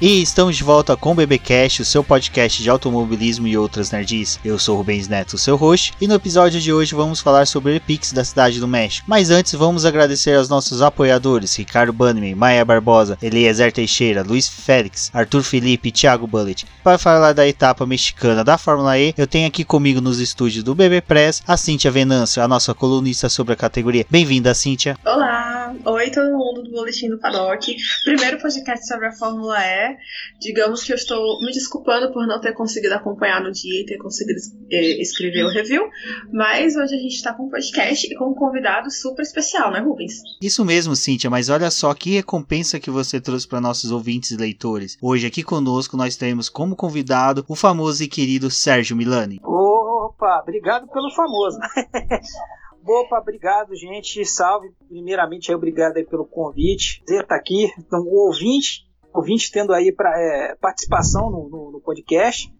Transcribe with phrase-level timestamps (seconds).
[0.00, 4.40] E estamos de volta com o BBcast, o seu podcast de automobilismo e outras nerds.
[4.42, 7.76] Eu sou o Rubens Neto, seu host, e no episódio de hoje vamos falar sobre
[7.76, 9.04] Epix da cidade do México.
[9.06, 15.10] Mas antes vamos agradecer aos nossos apoiadores, Ricardo Bannerman, Maia Barbosa, Eliezer Teixeira, Luiz Félix,
[15.12, 16.66] Arthur Felipe e Thiago Bullet.
[16.82, 20.74] Para falar da etapa mexicana da Fórmula E, eu tenho aqui comigo nos estúdios do
[20.74, 24.06] BB Press a Cíntia Venâncio, a nossa colunista sobre a categoria.
[24.08, 24.96] Bem-vinda, Cíntia.
[25.04, 27.76] Olá, oi todo mundo do Boletim do Paddock.
[28.04, 29.96] Primeiro podcast sobre a Fórmula E.
[30.40, 33.98] Digamos que eu estou me desculpando por não ter conseguido acompanhar no dia e ter
[33.98, 35.88] conseguido eh, escrever o review,
[36.32, 39.80] mas hoje a gente está com um podcast e com um convidado super especial, né,
[39.80, 40.20] Rubens?
[40.42, 44.36] Isso mesmo, Cíntia, mas olha só que recompensa que você trouxe para nossos ouvintes e
[44.36, 44.96] leitores.
[45.00, 49.40] Hoje aqui conosco nós temos como convidado o famoso e querido Sérgio Milani.
[49.44, 51.58] Opa, obrigado pelo famoso.
[52.86, 54.24] Opa, obrigado, gente.
[54.24, 54.72] Salve.
[54.88, 57.02] Primeiramente, aí, obrigado aí pelo convite.
[57.06, 61.80] Você tá aqui, então, o ouvinte ouvinte tendo aí pra, é, participação no, no, no,
[61.80, 62.52] podcast.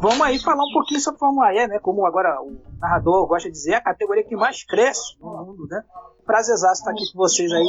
[0.00, 1.78] Vamos aí falar um pouquinho sobre Fórmula E, né?
[1.78, 5.82] Como agora o narrador gosta de dizer, a categoria que mais cresce no mundo, né?
[6.24, 7.64] Prazer estar aqui com vocês aí,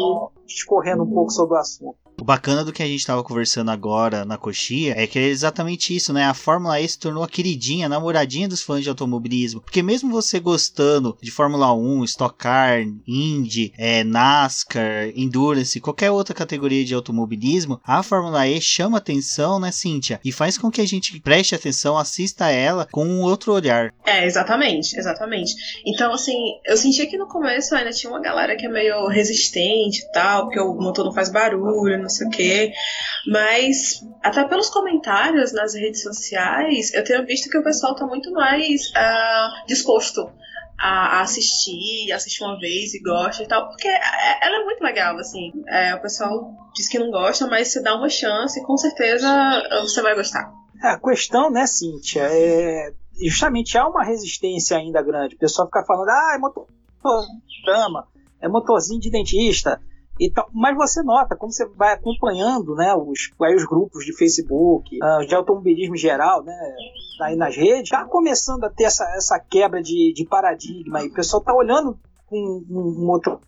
[0.46, 1.98] discorrendo um pouco sobre o assunto.
[2.20, 5.96] O bacana do que a gente estava conversando agora na coxia é que é exatamente
[5.96, 6.26] isso, né?
[6.26, 9.62] A Fórmula E se tornou a queridinha, a namoradinha dos fãs de automobilismo.
[9.62, 16.36] Porque mesmo você gostando de Fórmula 1, Stock Car, Indy, é, NASCAR, Endurance, qualquer outra
[16.36, 20.20] categoria de automobilismo, a Fórmula E chama atenção, né, Cíntia?
[20.24, 23.94] E faz com que a gente preste atenção, assista ela com um outro olhar.
[24.06, 25.54] É, exatamente, exatamente.
[25.86, 30.02] Então, assim, eu senti que no começo ainda tinha uma galera que é meio resistente
[30.02, 32.72] e tal, porque o motor não faz barulho, não sei o quê.
[33.28, 38.32] Mas, até pelos comentários nas redes sociais, eu tenho visto que o pessoal tá muito
[38.32, 40.32] mais uh, disposto
[40.78, 44.00] a, assistir, assistir uma vez e gosta e tal, porque é,
[44.42, 45.52] ela é muito legal, assim.
[45.68, 49.28] É, o pessoal diz que não gosta, mas se dá uma chance, com certeza
[49.82, 50.52] você vai gostar.
[50.84, 55.36] É, a questão, né, Cíntia, é justamente há uma resistência ainda grande.
[55.36, 56.68] O pessoal fica falando, ah, é motor
[58.42, 59.80] é motorzinho de dentista,
[60.20, 64.98] então, mas você nota, como você vai acompanhando né, os, aí os grupos de Facebook,
[65.02, 66.56] uh, de automobilismo geral, né,
[67.22, 71.04] aí nas redes, está começando a ter essa, essa quebra de, de paradigma.
[71.04, 71.98] E o pessoal está olhando
[72.28, 73.42] com um, um, outro.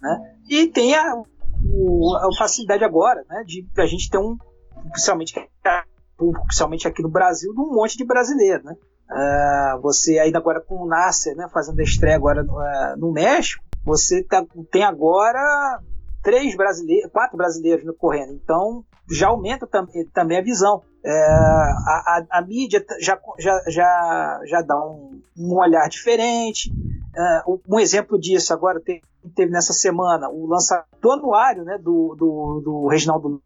[0.00, 4.38] Né, e tem a, a facilidade agora né, de a gente ter um,
[4.92, 5.34] principalmente,
[6.46, 8.62] principalmente aqui no Brasil, um monte de brasileiro.
[8.62, 8.76] Né?
[9.10, 13.10] Uh, você ainda agora com o Nasser né, fazendo a estreia agora no, uh, no
[13.10, 15.80] México você tá, tem agora
[16.22, 18.32] três brasileiros, quatro brasileiros no correndo.
[18.32, 20.82] Então já aumenta tam, também a visão.
[21.04, 26.72] É, a, a, a, mídia já, já, já, já dá um, um olhar diferente.
[27.14, 29.02] É, um exemplo disso agora teve,
[29.34, 33.42] teve, nessa semana o lançamento do anuário né, do, do, do Reginaldo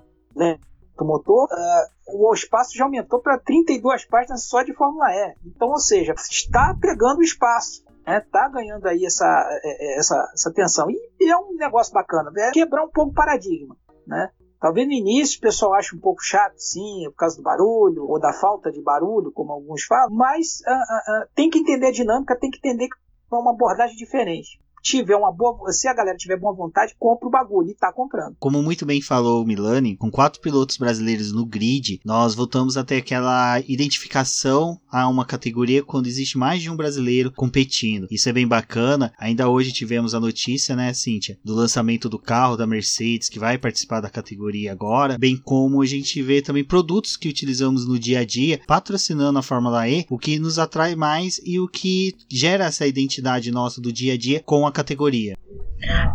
[0.97, 1.49] do motor.
[1.51, 5.35] Uh, o espaço já aumentou para 32 páginas só de Fórmula E.
[5.45, 9.27] Então, ou seja, está pegando espaço né, tá ganhando aí essa,
[9.63, 10.91] é, é, essa, essa tensão.
[10.91, 14.31] E, e, é um negócio bacana, é quebrar um pouco o paradigma, né?
[14.59, 18.19] Talvez no início o pessoal ache um pouco chato, sim, por causa do barulho, ou
[18.19, 21.93] da falta de barulho, como alguns falam, mas uh, uh, uh, tem que entender a
[21.93, 22.97] dinâmica, tem que entender que
[23.33, 25.73] é uma abordagem diferente tiver uma boa.
[25.73, 28.37] Se a galera tiver boa vontade, compra o bagulho e tá comprando.
[28.39, 32.85] Como muito bem falou o Milani, com quatro pilotos brasileiros no grid, nós voltamos a
[32.85, 38.07] ter aquela identificação a uma categoria quando existe mais de um brasileiro competindo.
[38.11, 39.13] Isso é bem bacana.
[39.19, 43.59] Ainda hoje tivemos a notícia, né, Cíntia, do lançamento do carro da Mercedes que vai
[43.59, 48.21] participar da categoria agora, bem como a gente vê também produtos que utilizamos no dia
[48.21, 52.67] a dia patrocinando a Fórmula E, o que nos atrai mais e o que gera
[52.67, 55.37] essa identidade nossa do dia a dia com a categoria.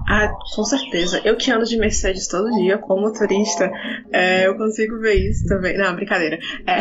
[0.08, 1.22] Ah, com certeza.
[1.24, 3.72] Eu que ando de Mercedes todo dia, como motorista,
[4.12, 5.78] é, eu consigo ver isso também.
[5.78, 6.38] Não, brincadeira.
[6.68, 6.80] É.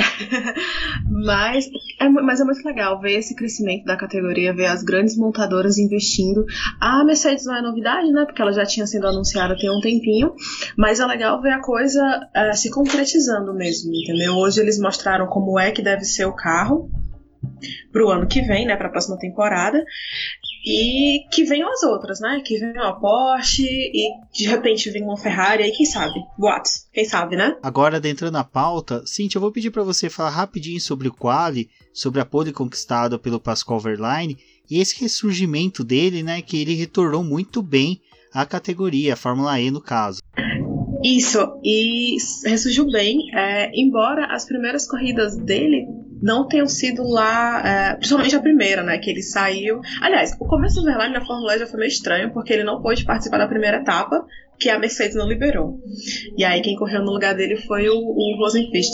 [1.08, 1.66] mas,
[2.00, 6.44] é, mas é muito legal ver esse crescimento da categoria, ver as grandes montadoras investindo.
[6.80, 8.24] A Mercedes não é novidade, né?
[8.24, 10.34] Porque ela já tinha sido anunciada tem um tempinho.
[10.76, 12.02] Mas é legal ver a coisa
[12.34, 14.34] é, se concretizando mesmo, entendeu?
[14.34, 16.90] Hoje eles mostraram como é que deve ser o carro
[17.92, 19.82] para o ano que vem, né, para a próxima temporada.
[20.64, 22.42] E que venham as outras, né?
[22.44, 26.20] Que venham a Porsche e de repente vem uma Ferrari, aí quem sabe?
[26.38, 27.56] Boatos, quem sabe, né?
[27.62, 31.68] Agora, adentrando na pauta, Cintia, eu vou pedir para você falar rapidinho sobre o Quali,
[31.92, 34.36] sobre a pole conquistada pelo Pascal Verlaine
[34.70, 36.42] e esse ressurgimento dele, né?
[36.42, 38.00] Que ele retornou muito bem
[38.32, 40.20] à categoria, a Fórmula E no caso.
[41.02, 45.86] Isso, e ressurgiu bem, é, embora as primeiras corridas dele
[46.22, 49.80] não tenham sido lá, é, principalmente a primeira, né, que ele saiu.
[50.00, 52.82] Aliás, o começo do Verlaine na Fórmula E já foi meio estranho, porque ele não
[52.82, 54.24] pôde participar da primeira etapa,
[54.58, 55.80] que a Mercedes não liberou.
[56.36, 58.92] E aí quem correu no lugar dele foi o, o Rosenqvist.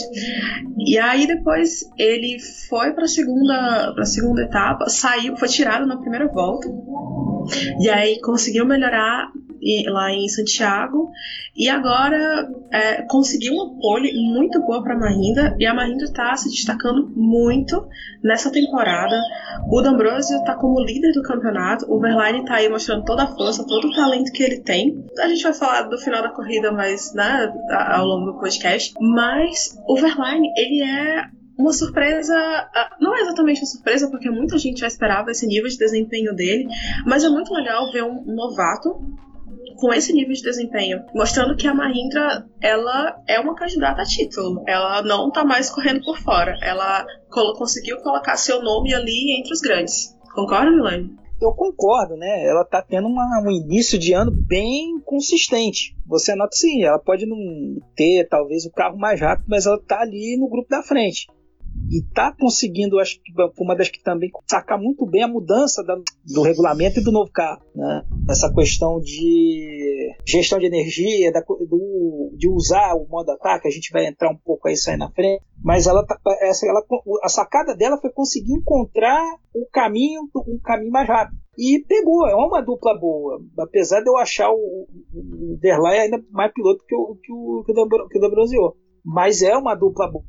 [0.87, 2.39] E aí depois ele
[2.69, 6.69] foi para a segunda, para segunda etapa, saiu, foi tirado na primeira volta.
[7.81, 9.29] E aí conseguiu melhorar
[9.89, 11.11] lá em Santiago
[11.57, 16.37] e agora é, conseguiu uma pole muito boa para a Mahindra e a Mahindra está
[16.37, 17.89] se destacando muito
[18.23, 19.21] nessa temporada.
[19.71, 23.67] O D'Ambrosio está como líder do campeonato, o Verlaine está aí mostrando toda a força,
[23.67, 25.05] todo o talento que ele tem.
[25.19, 27.53] A gente vai falar do final da corrida mais né,
[27.89, 32.35] ao longo do podcast, mas o Verlaine ele é uma surpresa,
[33.01, 36.67] não é exatamente uma surpresa, porque muita gente já esperava esse nível de desempenho dele,
[37.07, 39.01] mas é muito legal ver um novato
[39.77, 44.65] com esse nível de desempenho, mostrando que a Mahindra ela é uma candidata a título.
[44.67, 46.59] Ela não tá mais correndo por fora.
[46.63, 47.07] Ela
[47.57, 50.17] conseguiu colocar seu nome ali entre os grandes.
[50.35, 51.11] Concorda, Milane?
[51.41, 52.47] Eu concordo, né?
[52.47, 55.95] Ela tá tendo uma, um início de ano bem consistente.
[56.07, 57.37] Você nota sim, ela pode não
[57.95, 61.27] ter talvez o carro mais rápido, mas ela tá ali no grupo da frente
[61.91, 65.97] e está conseguindo, acho que uma das que também sacar muito bem a mudança da,
[66.25, 68.03] do regulamento e do novo carro, né?
[68.29, 73.91] Essa questão de gestão de energia, da, do, de usar o modo ataque, a gente
[73.93, 76.83] vai entrar um pouco aí sair na frente, mas ela, tá, essa, ela,
[77.23, 79.23] a sacada dela foi conseguir encontrar
[79.55, 81.39] o caminho, um caminho mais rápido.
[81.59, 83.41] E pegou, é uma dupla boa.
[83.59, 87.73] Apesar de eu achar o, o Derlai ainda mais piloto que o, que o, que
[87.73, 90.25] o, que o Mas é uma dupla boa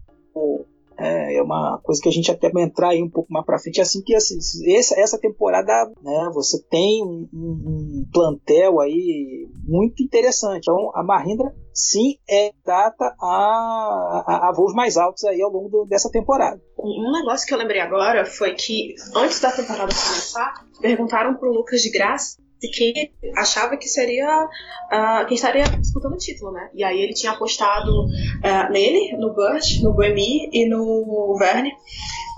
[0.97, 3.59] é, é uma coisa que a gente até vai entrar aí um pouco mais para
[3.59, 3.79] frente.
[3.81, 4.37] Assim que assim,
[4.75, 5.71] essa, essa temporada,
[6.01, 10.63] né, você tem um, um, plantel aí muito interessante.
[10.63, 15.69] Então a Mahindra sim é data a, a, a voos mais altos aí ao longo
[15.69, 16.59] do, dessa temporada.
[16.79, 21.81] Um negócio que eu lembrei agora foi que antes da temporada começar, perguntaram pro Lucas
[21.81, 26.69] de Graça de quem achava que seria uh, quem estaria disputando o título, né?
[26.73, 31.71] E aí ele tinha apostado uh, nele, no Burt, no Boemi e no Verne.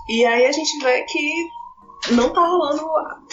[0.08, 2.82] E aí a gente vê que não tá rolando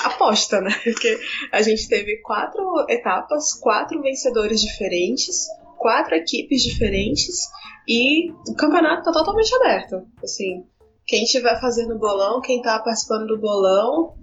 [0.04, 0.72] aposta, né?
[0.84, 1.19] Porque
[1.51, 5.48] a gente teve quatro etapas, quatro vencedores diferentes,
[5.78, 7.50] quatro equipes diferentes
[7.88, 10.06] e o campeonato tá totalmente aberto.
[10.24, 10.66] Assim,
[11.06, 14.13] quem estiver fazendo bolão, quem tá participando do bolão,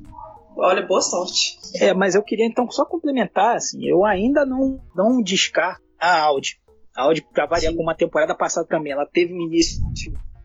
[0.56, 1.58] Olha, boa sorte.
[1.80, 6.60] É, mas eu queria então só complementar, assim, eu ainda não, não descarto a Audi.
[6.96, 9.82] A Audi, pra variar com uma temporada passada também, ela teve um início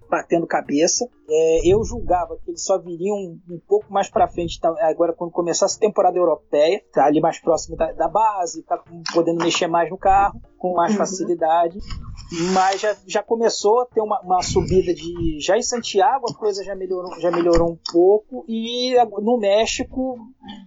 [0.09, 1.07] batendo cabeça.
[1.29, 5.13] É, eu julgava que eles só viriam um, um pouco mais para frente, tá, agora
[5.13, 8.81] quando começar essa temporada europeia, tá ali mais próximo da, da, base, tá
[9.13, 10.97] podendo mexer mais no carro, com mais uhum.
[10.97, 11.80] facilidade.
[12.54, 15.39] Mas já, já começou a ter uma, uma, subida de.
[15.39, 20.18] Já em Santiago a coisa já melhorou, já melhorou um pouco, e no México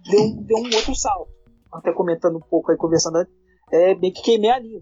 [0.09, 1.31] deu, deu um outro salto.
[1.71, 3.33] Até comentando um pouco aí, conversando antes,
[3.73, 4.81] é, bem que queimei a língua.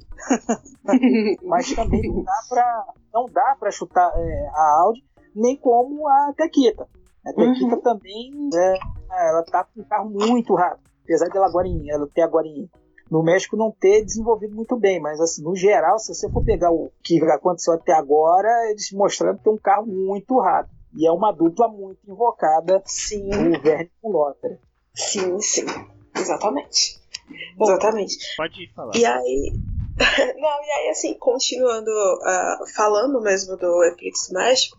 [1.44, 6.34] Mas também não dá para não dá para chutar é, a Audi, nem como a
[6.36, 6.88] Tequita.
[7.26, 7.82] A Tequita uhum.
[7.82, 8.80] também é,
[9.30, 12.70] ela tá com um carro muito rápido, apesar dela agora em, ela ter agora em,
[13.10, 16.72] no México não ter desenvolvido muito bem, mas assim, no geral, se você for pegar
[16.72, 20.76] o que aconteceu até agora, eles mostrando que tem um carro muito rápido.
[20.94, 23.30] E é uma dupla muito invocada, sim.
[23.30, 24.60] o Verne com o Lotter.
[24.94, 25.66] Sim, sim.
[26.14, 27.00] Exatamente.
[27.56, 28.18] Bom, Exatamente.
[28.38, 28.96] Pode falar.
[28.96, 29.54] E aí,
[30.38, 34.78] não, e aí, assim, continuando, uh, falando mesmo do Eclipse México,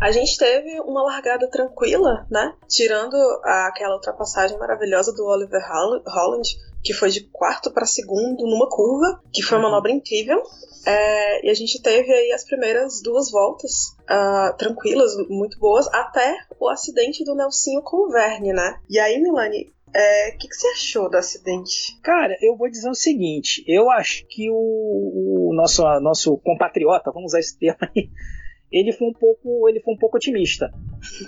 [0.00, 2.54] a gente teve uma largada tranquila, né?
[2.68, 5.62] Tirando aquela ultrapassagem maravilhosa do Oliver
[6.06, 9.70] Holland, que foi de quarto para segundo numa curva, que foi uma uhum.
[9.70, 10.42] manobra incrível.
[10.84, 16.36] É, e a gente teve aí as primeiras duas voltas uh, tranquilas, muito boas, até
[16.58, 18.80] o acidente do Nelsinho com o Verne, né?
[18.90, 21.98] E aí, Milani, É, o que, que, você achou do acidente?
[22.02, 27.32] Cara, eu vou dizer o seguinte: eu acho que o, o nosso, nosso compatriota, vamos
[27.32, 28.08] usar esse termo aí,
[28.72, 30.70] ele foi um pouco, ele foi um pouco otimista.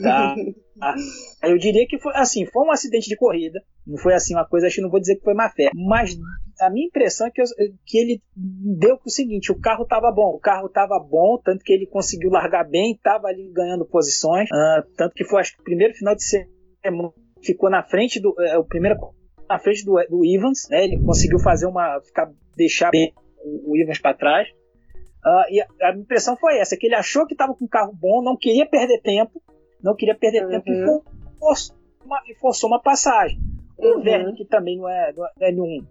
[0.02, 0.34] Tá?
[0.82, 0.96] Ah,
[1.44, 4.66] eu diria que foi assim, foi um acidente de corrida, não foi assim uma coisa,
[4.66, 6.18] acho que não vou dizer que foi má fé, mas
[6.60, 7.44] a minha impressão é que, eu,
[7.86, 11.72] que ele deu o seguinte, o carro estava bom, o carro estava bom, tanto que
[11.72, 15.64] ele conseguiu largar bem, estava ali ganhando posições, uh, tanto que foi acho que o
[15.64, 17.12] primeiro final de semana
[17.44, 18.96] ficou na frente do, é, o primeiro
[19.48, 22.90] na frente do, do Evans, né, ele conseguiu fazer uma, ficar, deixar
[23.44, 27.26] o, o Evans para trás, uh, e a, a impressão foi essa, que ele achou
[27.26, 29.42] que estava com um carro bom, não queria perder tempo,
[29.82, 30.50] não queria perder uhum.
[30.50, 30.98] tempo e uhum.
[31.38, 33.38] forçou uma, e forçou uma passagem.
[33.76, 34.02] O uhum.
[34.02, 35.84] Verne, que também não é, não é nenhum,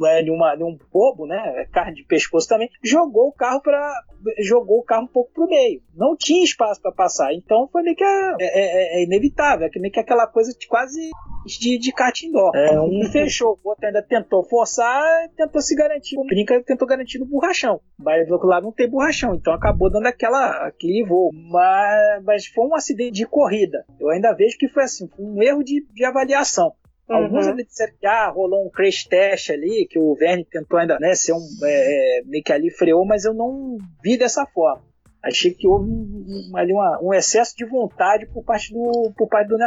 [0.00, 1.38] não é nenhuma, nenhum bobo, né?
[1.56, 3.92] É carne de pescoço também, jogou o carro para
[4.38, 5.80] jogou o carro um pouco pro meio.
[5.94, 7.32] Não tinha espaço para passar.
[7.32, 10.66] Então foi meio que é, é, é, é inevitável, é meio que aquela coisa de
[10.66, 11.10] quase
[11.46, 12.54] de, de kart indoor.
[12.54, 16.18] É, um fechou, o outro ainda tentou forçar, tentou se garantir.
[16.18, 17.80] O brinca tentou garantir no borrachão.
[17.98, 21.30] Mas do outro lado não tem borrachão, então acabou dando aquela, aquele voo.
[21.32, 23.84] Mas, mas foi um acidente de corrida.
[23.98, 26.72] Eu ainda vejo que foi assim, foi um erro de, de avaliação.
[27.10, 27.24] Uhum.
[27.24, 30.96] Alguns ali disseram que ah, rolou um crash test ali, que o Verne tentou ainda
[31.00, 31.44] né, ser um.
[31.64, 34.84] É, é, meio que ali freou, mas eu não vi dessa forma.
[35.22, 39.48] Achei que houve um, ali uma, um excesso de vontade por parte do, por parte
[39.48, 39.58] do.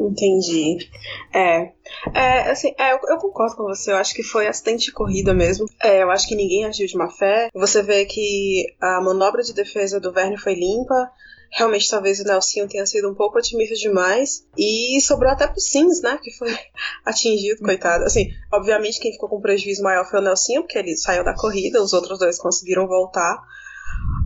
[0.00, 0.88] Entendi.
[1.34, 1.72] É,
[2.14, 3.92] é assim, é, eu, eu, concordo com você.
[3.92, 5.66] Eu acho que foi acidente de corrida mesmo.
[5.82, 7.48] É, eu acho que ninguém agiu de má fé.
[7.54, 11.10] Você vê que a manobra de defesa do Verne foi limpa
[11.50, 14.46] realmente talvez o Nelsinho tenha sido um pouco otimista demais.
[14.56, 16.18] E sobrou até pro Sims, né?
[16.22, 16.54] Que foi
[17.04, 18.04] atingido, coitado.
[18.04, 21.82] Assim, obviamente quem ficou com prejuízo maior foi o Nelsinho, porque ele saiu da corrida,
[21.82, 23.42] os outros dois conseguiram voltar.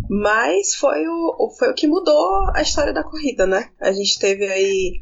[0.09, 3.71] Mas foi o, foi o que mudou a história da corrida, né?
[3.81, 5.01] A gente teve aí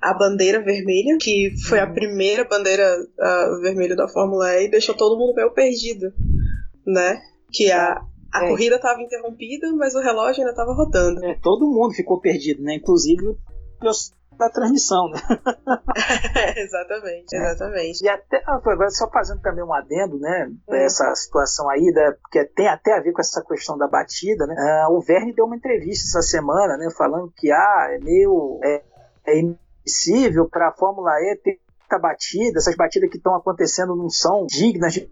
[0.00, 1.94] a bandeira vermelha, que foi a uhum.
[1.94, 6.12] primeira bandeira uh, vermelha da Fórmula E e deixou todo mundo meio perdido,
[6.86, 7.20] né?
[7.52, 8.00] Que a,
[8.32, 8.48] a é.
[8.48, 11.24] corrida estava interrompida, mas o relógio ainda estava rodando.
[11.24, 12.74] É, todo mundo ficou perdido, né?
[12.74, 13.36] Inclusive
[14.40, 15.20] da transmissão, né?
[16.56, 18.02] exatamente, exatamente.
[18.02, 20.50] E até ah, agora só fazendo também um adendo, né?
[20.66, 20.74] Hum.
[20.74, 24.54] Essa situação aí, né, porque tem até a ver com essa questão da batida, né?
[24.88, 26.88] Uh, o Verne deu uma entrevista essa semana, né?
[26.96, 28.82] Falando que ah, é meio é,
[29.26, 29.40] é
[29.80, 31.60] impossível para a Fórmula E ter
[32.00, 35.10] batida, essas batidas que estão acontecendo não são dignas de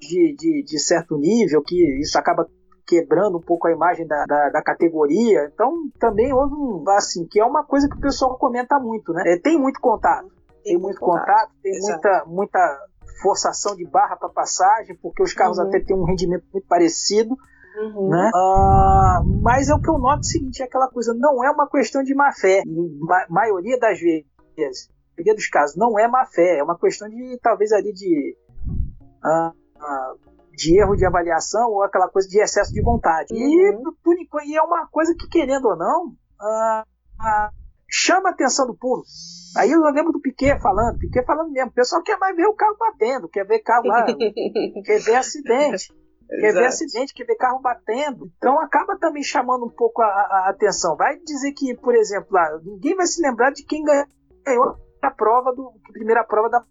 [0.00, 2.48] de, de, de certo nível, que isso acaba
[2.86, 5.50] quebrando um pouco a imagem da, da, da, categoria.
[5.52, 9.22] Então, também houve um, assim, que é uma coisa que o pessoal comenta muito, né?
[9.26, 10.28] É, tem muito contato.
[10.62, 12.78] Tem, tem muito contato, contato tem muita, muita
[13.22, 15.66] forçação de barra para passagem, porque os carros uhum.
[15.66, 17.36] até têm um rendimento muito parecido.
[17.76, 18.08] Uhum.
[18.08, 18.30] Né?
[18.34, 21.50] Uh, mas é o que eu noto é o seguinte: é aquela coisa, não é
[21.50, 22.62] uma questão de má fé.
[23.00, 27.38] Ma maioria das vezes, maioria dos casos, não é má fé, é uma questão de
[27.42, 28.36] talvez ali de.
[29.24, 33.34] Uh, de erro de avaliação ou aquela coisa de excesso de vontade.
[33.34, 33.38] Uhum.
[33.38, 36.14] E, e é uma coisa que, querendo ou não,
[37.88, 39.06] chama a atenção do público.
[39.56, 42.54] Aí eu lembro do Piquet falando, Piquet falando mesmo, o pessoal quer mais ver o
[42.54, 44.04] carro batendo, quer ver carro lá,
[44.84, 45.92] quer ver acidente.
[46.28, 48.30] Quer ver acidente, quer ver carro batendo.
[48.36, 50.96] Então acaba também chamando um pouco a, a, atenção.
[50.96, 55.54] Vai dizer que, por exemplo, lá, ninguém vai se lembrar de quem ganhou a prova
[55.54, 56.64] do a primeira prova da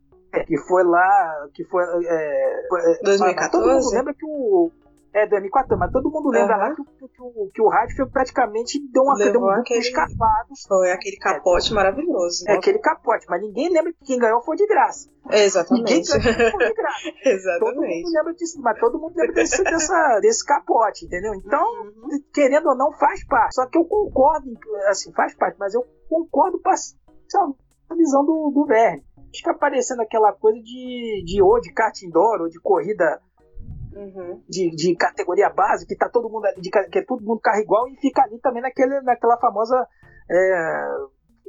[0.44, 1.84] que foi lá, que foi.
[1.84, 2.68] É,
[3.04, 3.52] 2014?
[3.52, 4.72] Todo mundo lembra que o.
[5.16, 6.62] É, 2014, mas todo mundo lembra uhum.
[6.62, 10.50] lá que, que, que, o, que o Radfield praticamente deu, uma, deu um aquele, escapado.
[10.68, 12.44] Foi aquele capote é, maravilhoso.
[12.50, 15.10] É, aquele capote, mas ninguém lembra que quem ganhou foi de graça.
[15.32, 15.84] exatamente.
[15.84, 17.14] Ninguém ganhou foi de graça.
[17.24, 17.60] exatamente.
[17.64, 21.34] Todo mundo lembra disso, mas todo mundo lembra desse, dessa, desse capote, entendeu?
[21.34, 22.10] Então, uhum.
[22.34, 23.56] querendo ou não, faz parte.
[23.56, 24.52] Só que eu concordo,
[24.90, 29.02] assim, faz parte, mas eu concordo com a visão do, do Verne
[29.34, 33.22] fica aparecendo aquela coisa de, de ou de kart indoor ou de corrida
[33.96, 34.44] uhum.
[34.48, 37.88] de, de categoria base, que tá todo mundo de, que é todo mundo carro igual
[37.88, 39.88] e fica ali também naquele, naquela famosa
[40.30, 40.88] é,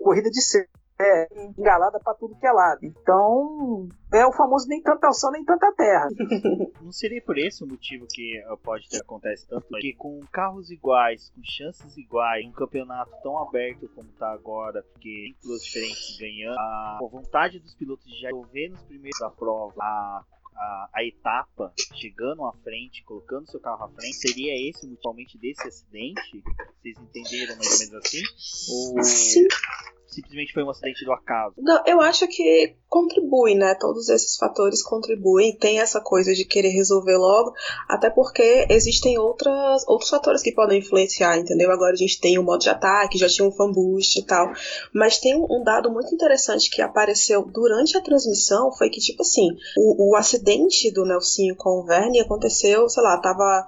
[0.03, 2.81] corrida de ser é, engalada para tudo que é lado.
[2.83, 6.09] Então, é o famoso nem tanta alção, nem tanta terra.
[6.81, 9.67] Não seria por esse o motivo que pode ter acontece tanto?
[9.69, 15.09] Porque com carros iguais, com chances iguais, um campeonato tão aberto como está agora, porque
[15.09, 19.31] tem pilotos diferentes ganhando, a, a vontade dos pilotos de já ver nos primeiros da
[19.31, 20.25] prova a
[20.57, 25.67] a, a, etapa chegando à frente, colocando seu carro à frente, seria esse o desse
[25.67, 26.43] acidente?
[26.81, 28.23] Vocês entenderam mais ou menos assim?
[28.71, 29.47] Ou Sim.
[30.17, 31.55] Simplesmente foi um acidente do acaso?
[31.59, 33.75] Não, eu acho que contribui, né?
[33.75, 35.57] Todos esses fatores contribuem.
[35.57, 37.53] Tem essa coisa de querer resolver logo,
[37.89, 41.71] até porque existem outras, outros fatores que podem influenciar, entendeu?
[41.71, 44.53] Agora a gente tem o modo de ataque, já tinha um fan boost e tal.
[44.93, 49.49] Mas tem um dado muito interessante que apareceu durante a transmissão, foi que, tipo assim,
[49.77, 53.67] o, o acidente do Nelsinho com o Verne aconteceu, sei lá, tava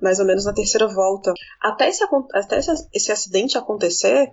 [0.00, 1.32] mais ou menos na terceira volta.
[1.60, 2.02] Até esse,
[2.32, 2.58] até
[2.92, 4.32] esse acidente acontecer,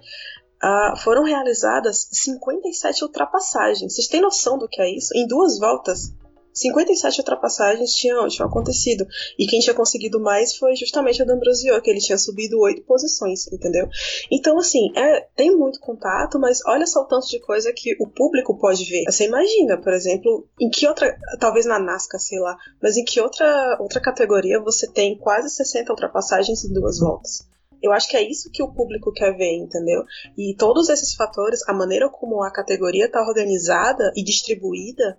[0.64, 3.94] uh, foram realizadas 57 ultrapassagens.
[3.94, 5.16] Vocês têm noção do que é isso?
[5.16, 6.14] Em duas voltas,
[6.58, 9.06] 57 ultrapassagens tinham, tinham acontecido.
[9.38, 13.48] E quem tinha conseguido mais foi justamente o D'Ambrosio, que ele tinha subido oito posições,
[13.52, 13.88] entendeu?
[14.32, 18.08] Então, assim, é, tem muito contato, mas olha só o tanto de coisa que o
[18.08, 19.04] público pode ver.
[19.06, 23.22] Você imagina, por exemplo, em que outra, talvez na NASCAR, sei lá, mas em que
[23.22, 27.48] outra, outra categoria você tem quase 60 ultrapassagens em duas voltas?
[27.82, 30.04] Eu acho que é isso que o público quer ver, entendeu?
[30.38, 35.18] E todos esses fatores, a maneira como a categoria está organizada e distribuída,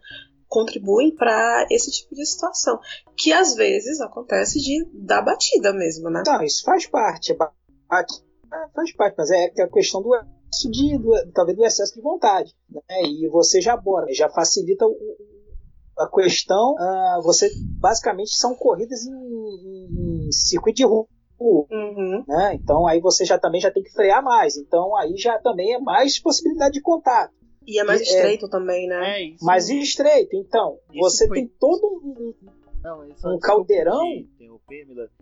[0.48, 2.78] contribuem para esse tipo de situação,
[3.16, 6.22] que às vezes acontece de dar batida mesmo, né?
[6.26, 10.10] Não, isso faz parte, é é, faz parte, mas é, é a questão do
[10.70, 13.02] de, do, talvez do excesso de vontade, né?
[13.04, 14.96] E você já aborda, já facilita o,
[15.98, 16.74] a questão.
[16.74, 21.06] Uh, você basicamente são corridas em, em, em circuito de rua.
[21.40, 22.24] Uhum.
[22.26, 22.54] Né?
[22.54, 24.56] Então aí você já também já tem que frear mais.
[24.56, 27.32] Então aí já também é mais possibilidade de contato.
[27.66, 29.18] E é mais estreito é, também, né?
[29.20, 29.44] É isso.
[29.44, 30.34] Mais estreito.
[30.34, 31.36] Então, isso você foi...
[31.36, 32.34] tem todo um,
[32.82, 34.02] não, um caldeirão.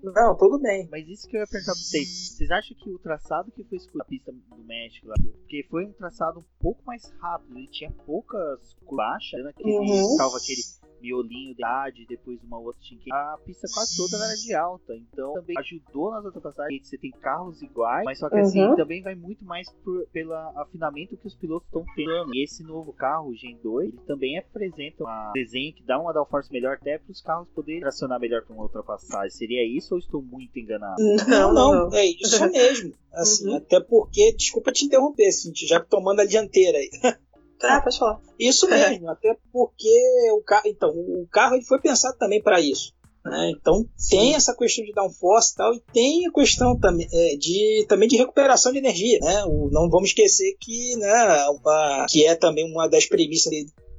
[0.03, 0.89] Não, tudo bem.
[0.91, 2.37] Mas isso que eu ia perguntar pra vocês.
[2.37, 5.87] Vocês acham que o traçado que foi escolhido na pista do México lá, porque foi
[5.87, 9.51] um traçado um pouco mais rápido, ele tinha poucas baixas, né?
[9.51, 10.17] Aquele, uhum.
[10.17, 10.63] salva aquele
[11.01, 15.33] miolinho de idade, depois uma outra tinha a pista quase toda era de alta, então
[15.35, 16.89] também ajudou nas ultrapassagens.
[16.89, 18.67] Você tem carros iguais, mas só que assim, uhum.
[18.69, 22.35] assim também vai muito mais por, pelo afinamento que os pilotos estão tendo.
[22.35, 26.13] E esse novo carro, o Gen 2, ele também apresenta um desenho que dá uma
[26.13, 29.31] downforce melhor até para os carros poderem tracionar melhor para uma ultrapassagem.
[29.31, 30.97] Seria isso ou estou muito enganado?
[31.29, 32.93] Não, não, é isso mesmo.
[33.13, 33.57] Assim, uhum.
[33.57, 36.91] Até porque, desculpa te interromper, Cintia, já tomando a dianteira aí.
[37.69, 38.21] Ah, pode falar.
[38.39, 42.97] Isso mesmo, até porque o carro, então, o carro ele foi pensado também para isso.
[43.27, 43.53] Né?
[43.59, 44.17] Então Sim.
[44.17, 48.09] tem essa questão de downforce e tal, e tem a questão também, é, de, também
[48.09, 49.19] de recuperação de energia.
[49.21, 49.45] Né?
[49.47, 53.53] O, não vamos esquecer que, né, uma, que é também uma das premissas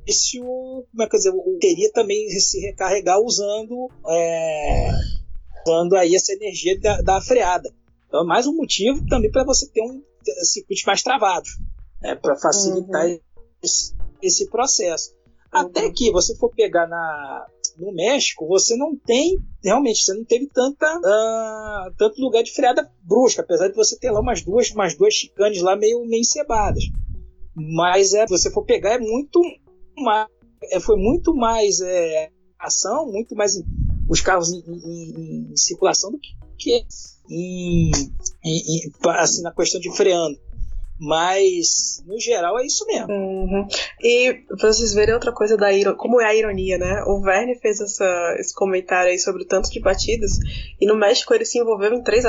[0.05, 4.91] desse, o, como é que dizer, o, teria também se recarregar usando, é,
[5.67, 7.69] usando aí essa energia da, da freada.
[8.07, 10.01] Então é mais um motivo também para você ter um
[10.43, 11.47] circuito mais travado,
[12.01, 13.19] né, para facilitar uhum
[13.63, 15.11] esse, esse processo.
[15.53, 15.61] Uhum.
[15.61, 20.47] Até que você for pegar na, no México, você não tem, realmente, você não teve
[20.47, 24.95] tanta, uh, tanto lugar de freada brusca, apesar de você ter lá umas duas, umas
[24.95, 26.83] duas chicanes lá meio, meio encebadas.
[27.55, 29.41] Mas é, você for pegar, é muito
[29.97, 30.27] mais,
[30.71, 33.59] é, foi muito mais é, ação, muito mais
[34.09, 36.85] os carros em, em, em circulação do que, que
[37.29, 37.91] em,
[38.43, 40.39] em, assim, na questão de freando.
[40.99, 43.11] Mas, no geral, é isso mesmo.
[43.11, 43.67] Uhum.
[44.01, 47.03] E pra vocês verem outra coisa da como é a ironia, né?
[47.05, 50.31] O Verne fez essa, esse comentário aí sobre o tanto de batidas,
[50.81, 52.25] e no México ele se envolveu em três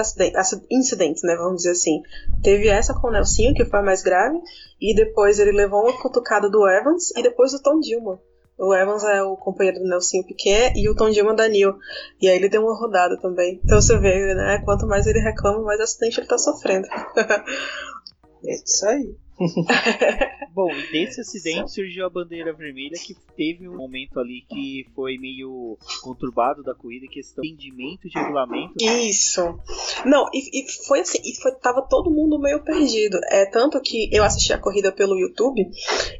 [0.70, 1.35] incidentes, né?
[1.37, 2.02] Vamos dizer assim.
[2.42, 4.38] Teve essa com o Nelsinho, que foi a mais grave,
[4.81, 8.20] e depois ele levou uma cutucada do Evans, e depois o Tom Dilma.
[8.59, 11.76] O Evans é o companheiro do Nelsinho Piquet e o Tom Dilma da Neil.
[12.20, 13.61] E aí ele deu uma rodada também.
[13.64, 14.61] Então você vê, né?
[14.64, 16.88] Quanto mais ele reclama, mais acidente ele tá sofrendo.
[18.44, 19.16] É isso aí.
[20.53, 25.79] Bom, desse acidente surgiu a bandeira vermelha que teve um momento ali que foi meio
[26.03, 28.74] conturbado da corrida, questão de entendimento de regulamento.
[28.81, 29.59] Isso.
[30.05, 33.20] Não, e, e, foi assim, e foi, tava todo mundo meio perdido.
[33.31, 35.70] É tanto que eu assisti a corrida pelo YouTube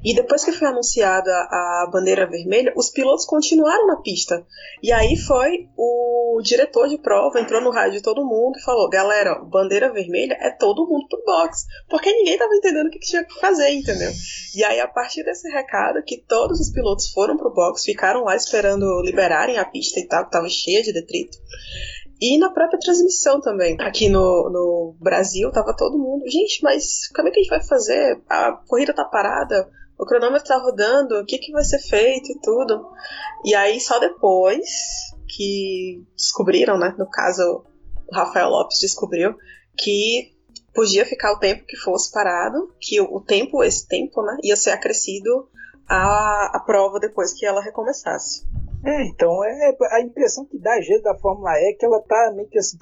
[0.05, 4.47] e depois que foi anunciada a bandeira vermelha, os pilotos continuaram na pista.
[4.83, 8.89] E aí foi o diretor de prova entrou no rádio de todo mundo e falou:
[8.89, 13.25] "Galera, bandeira vermelha é todo mundo pro box", porque ninguém tava entendendo o que tinha
[13.25, 14.11] que fazer, entendeu?
[14.55, 18.37] E aí, a partir desse recado, que todos os pilotos foram pro box, ficaram lá
[18.37, 21.39] esperando liberarem a pista e tal, que tava cheia de detrito.
[22.21, 23.77] E na própria transmissão também.
[23.81, 26.29] Aqui no, no Brasil, tava todo mundo.
[26.29, 28.21] Gente, mas como é que a gente vai fazer?
[28.29, 32.41] A corrida tá parada, o cronômetro tá rodando, o que, que vai ser feito e
[32.41, 32.89] tudo.
[33.45, 34.69] E aí, só depois
[35.29, 36.95] que descobriram, né?
[36.99, 37.65] No caso,
[38.09, 39.35] o Rafael Lopes descobriu
[39.77, 40.33] que
[40.79, 44.71] podia ficar o tempo que fosse parado, que o, tempo, esse tempo, né, ia ser
[44.71, 45.49] acrescido
[45.89, 48.47] à, à prova depois que ela recomeçasse.
[48.87, 52.01] É, então, é, a impressão que dá às vezes da Fórmula E é que ela
[52.01, 52.79] tá meio que assim,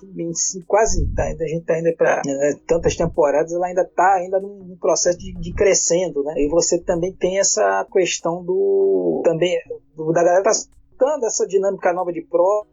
[0.67, 4.77] quase, tá, a gente tá ainda para né, tantas temporadas, ela ainda tá ainda num
[4.79, 6.35] processo de, de, crescendo, né?
[6.37, 9.59] E você também tem essa questão do, também,
[9.97, 10.51] do, da galera tá
[10.99, 12.69] dando essa dinâmica nova de prova,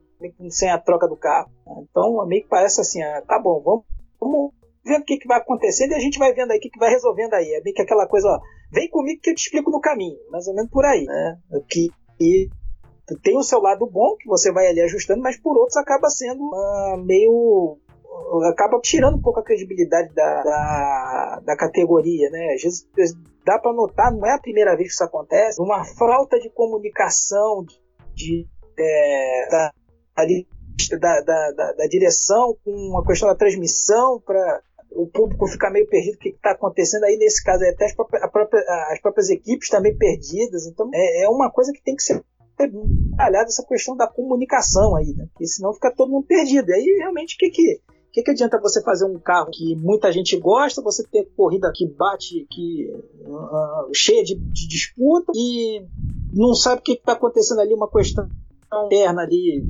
[0.49, 1.49] sem a troca do carro.
[1.65, 1.85] Né?
[1.89, 3.85] Então, meio que parece assim, ah, tá bom, vamos,
[4.19, 4.51] vamos
[4.83, 6.79] vendo o que, que vai acontecendo e a gente vai vendo aí o que, que
[6.79, 7.53] vai resolvendo aí.
[7.53, 8.39] É meio que aquela coisa, ó,
[8.71, 11.37] vem comigo que eu te explico no caminho, mais ou menos por aí, né?
[11.69, 12.49] Que, e
[13.21, 16.43] tem o seu lado bom, que você vai ali ajustando, mas por outros acaba sendo
[16.43, 17.77] uh, meio.
[18.49, 22.53] acaba tirando um pouco a credibilidade da, da, da categoria, né?
[22.55, 26.39] Às vezes dá para notar, não é a primeira vez que isso acontece, uma falta
[26.39, 27.77] de comunicação de,
[28.15, 28.47] de
[28.79, 29.71] é, da,
[30.15, 34.61] da, da, da, da, direção com a questão da transmissão para
[34.95, 38.23] o público ficar meio perdido o que está acontecendo aí nesse caso até as próprias,
[38.91, 42.23] as próprias equipes também perdidas então é, é uma coisa que tem que ser
[42.55, 45.25] trabalhada essa questão da comunicação aí, né?
[45.31, 46.69] Porque senão fica todo mundo perdido.
[46.69, 50.11] E aí realmente o que que que, que adianta você fazer um carro que muita
[50.11, 52.87] gente gosta, você ter corrida que bate, que
[53.25, 55.83] uh, cheia de, de, disputa e
[56.31, 58.29] não sabe o que está acontecendo ali, uma questão
[58.85, 59.65] interna ali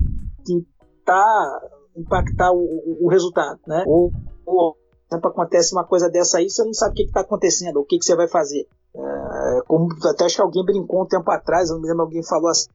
[0.46, 0.68] que
[1.06, 1.62] tá
[1.96, 3.86] impactar o, o, o resultado, né?
[3.88, 4.12] Ou,
[4.46, 4.76] ou
[5.14, 7.98] sempre acontece uma coisa dessa aí, você não sabe o que está acontecendo, o que,
[7.98, 8.68] que você vai fazer.
[8.96, 12.24] É, como até acho que alguém brincou um tempo atrás, eu não me lembro, alguém
[12.24, 12.70] falou assim,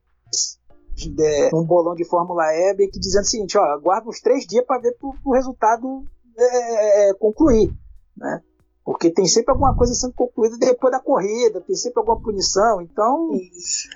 [0.94, 4.64] de, um bolão de Fórmula E, que dizendo o seguinte, ó, aguarda uns três dias
[4.64, 6.05] para ver o resultado
[6.37, 7.72] é, é, é, concluir,
[8.16, 8.42] né?
[8.85, 13.35] Porque tem sempre alguma coisa sendo concluída depois da corrida, tem sempre alguma punição, então
[13.35, 13.88] Isso.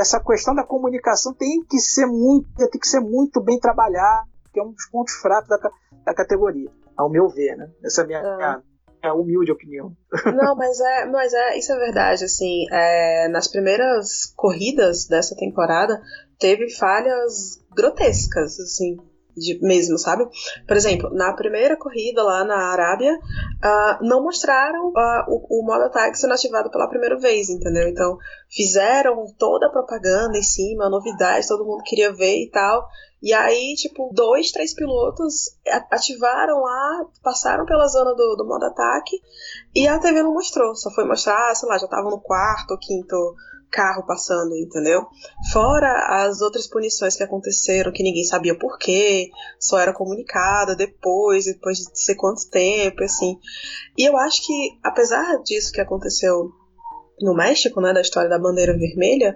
[0.00, 4.58] essa questão da comunicação tem que ser muito, tem que ser muito bem trabalhada, que
[4.58, 5.58] é um dos pontos fracos da,
[6.06, 7.70] da categoria, ao meu ver, né?
[7.84, 8.36] Essa é a minha, ah.
[8.36, 8.62] minha
[9.02, 9.96] é humilde opinião.
[10.36, 16.00] Não, mas é, mas é, isso é verdade, assim, é, nas primeiras corridas dessa temporada
[16.38, 18.96] teve falhas grotescas, assim,
[19.36, 20.26] de, mesmo, sabe?
[20.66, 25.84] Por exemplo, na primeira corrida lá na Arábia, uh, não mostraram uh, o, o modo
[25.84, 27.88] ataque sendo ativado pela primeira vez, entendeu?
[27.88, 28.18] Então,
[28.48, 32.86] fizeram toda a propaganda em cima, novidades, todo mundo queria ver e tal.
[33.22, 35.56] E aí, tipo, dois, três pilotos
[35.92, 39.16] ativaram lá, passaram pela zona do, do modo ataque
[39.72, 40.74] e a TV não mostrou.
[40.74, 43.36] Só foi mostrar, sei lá, já estavam no quarto ou quinto
[43.72, 45.06] carro passando, entendeu?
[45.52, 51.46] Fora as outras punições que aconteceram, que ninguém sabia por quê, só era comunicada depois,
[51.46, 53.38] depois de sei quanto tempo, assim.
[53.96, 56.52] E eu acho que, apesar disso que aconteceu
[57.20, 59.34] no México, né, da história da bandeira vermelha,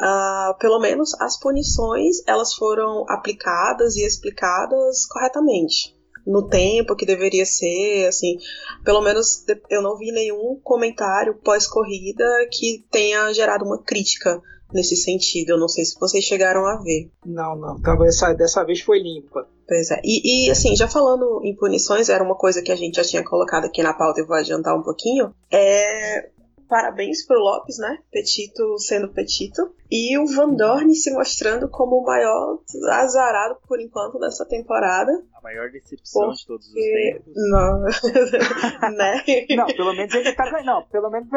[0.00, 5.91] uh, pelo menos as punições elas foram aplicadas e explicadas corretamente
[6.26, 8.36] no tempo que deveria ser, assim,
[8.84, 14.40] pelo menos eu não vi nenhum comentário pós-corrida que tenha gerado uma crítica
[14.72, 15.50] nesse sentido.
[15.50, 17.10] Eu não sei se vocês chegaram a ver.
[17.24, 17.80] Não, não.
[17.80, 19.46] Talvez dessa vez foi limpa.
[19.66, 20.00] Pois é.
[20.04, 23.24] E, e, assim, já falando em punições, era uma coisa que a gente já tinha
[23.24, 25.34] colocado aqui na pauta e vou adiantar um pouquinho.
[25.50, 26.30] É
[26.72, 27.98] parabéns pro Lopes, né?
[28.10, 29.74] Petito sendo Petito.
[29.90, 32.60] E o Van Dorn se mostrando como o maior
[32.92, 35.12] azarado por enquanto dessa temporada.
[35.34, 36.38] A maior decepção porque...
[36.38, 37.34] de todos os tempos.
[37.36, 37.82] Não.
[38.96, 39.22] né?
[39.50, 40.64] Não, pelo menos ele tá ganhando.
[40.64, 41.28] Não, pelo menos.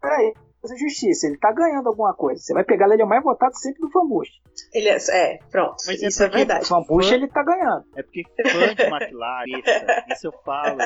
[0.00, 2.40] Peraí fazer justiça, ele tá ganhando alguma coisa.
[2.40, 4.28] Você vai pegar ele é o mais votado sempre do Fambush.
[4.72, 5.76] Ele é, é pronto.
[5.86, 6.64] Mas é isso é, é verdade.
[6.64, 7.84] O Fambush ele tá ganhando.
[7.96, 9.70] É porque fã de McLaren, isso,
[10.12, 10.78] isso eu falo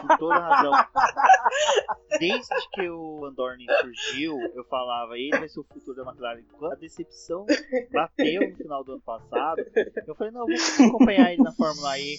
[0.00, 0.72] com toda razão.
[2.18, 6.42] Desde que o Andorni surgiu, eu falava, ele vai ser o futuro da McLaren.
[6.58, 7.46] Quando a decepção
[7.92, 9.62] bateu no final do ano passado,
[10.06, 12.16] eu falei, não, vou acompanhar ele na Fórmula E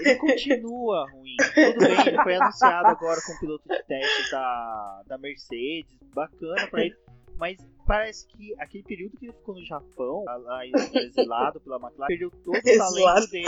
[0.00, 1.36] ele continua ruim.
[1.38, 6.84] Tudo bem, ele foi anunciado agora como piloto de teste da, da Mercedes, bacana pra
[6.84, 6.96] ele.
[7.38, 12.30] Mas parece que aquele período que ele ficou no Japão, lá exilado pela McLaren, perdeu
[12.30, 13.46] todo o talento dele.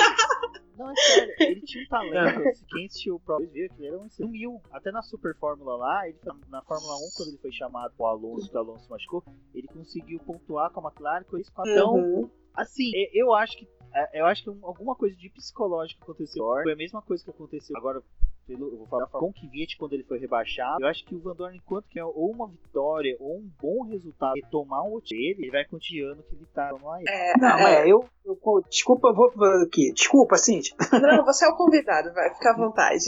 [0.79, 2.66] Não, é sério, ele tinha um talento.
[2.68, 4.62] Quem assistiu o próprio viu que ele era um sumiu.
[4.72, 8.48] Até na Super Fórmula lá, ele, na Fórmula 1, quando ele foi chamado pro Alonso,
[8.48, 9.22] que o Alonso machucou,
[9.55, 12.31] ele conseguiu pontuar com a McLaren com esse Então, uhum.
[12.55, 13.79] assim, eu acho que é,
[14.12, 16.44] eu acho que alguma coisa de psicológico aconteceu.
[16.44, 18.03] Foi a mesma coisa que aconteceu agora
[18.50, 20.83] pelo, eu vou falar com o Kvyat quando ele foi rebaixado.
[20.83, 23.85] Eu acho que o Van Dorn, enquanto que é ou uma vitória ou um bom
[23.85, 26.98] resultado e tomar um outro dele, ele vai continuando que ele tá lá.
[27.07, 29.92] É, não, é, eu, eu, desculpa, vou aqui.
[29.92, 30.74] Desculpa, Cintia.
[31.00, 32.98] Não, você é o convidado, vai ficar à vontade.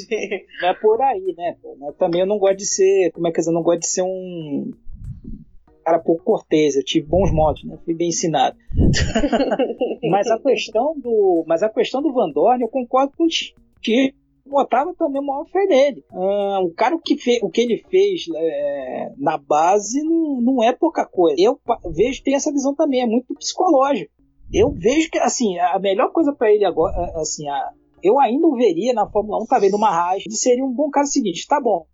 [0.61, 1.57] Não é por aí, né?
[1.99, 4.71] Também eu não gosto de ser, como é que eu não gosto de ser um
[5.83, 7.79] cara pouco cortês, eu tive bons modos, né?
[7.85, 8.57] Fui bem ensinado.
[10.11, 13.27] mas a questão do, mas a questão do Van Dorn, eu concordo com
[13.83, 14.15] que
[14.47, 16.05] botava também o maior fé nele.
[16.13, 20.73] Ah, o cara, o que, o que ele fez é, na base não, não é
[20.73, 21.37] pouca coisa.
[21.39, 21.59] Eu
[21.93, 24.13] vejo, tem essa visão também, é muito psicológico.
[24.53, 27.71] Eu vejo que, assim, a melhor coisa para ele agora, assim, a,
[28.03, 30.91] eu ainda o veria na Fórmula 1, tá vendo uma Haas, ele seria um bom
[30.91, 31.87] cara seguinte, tá bom,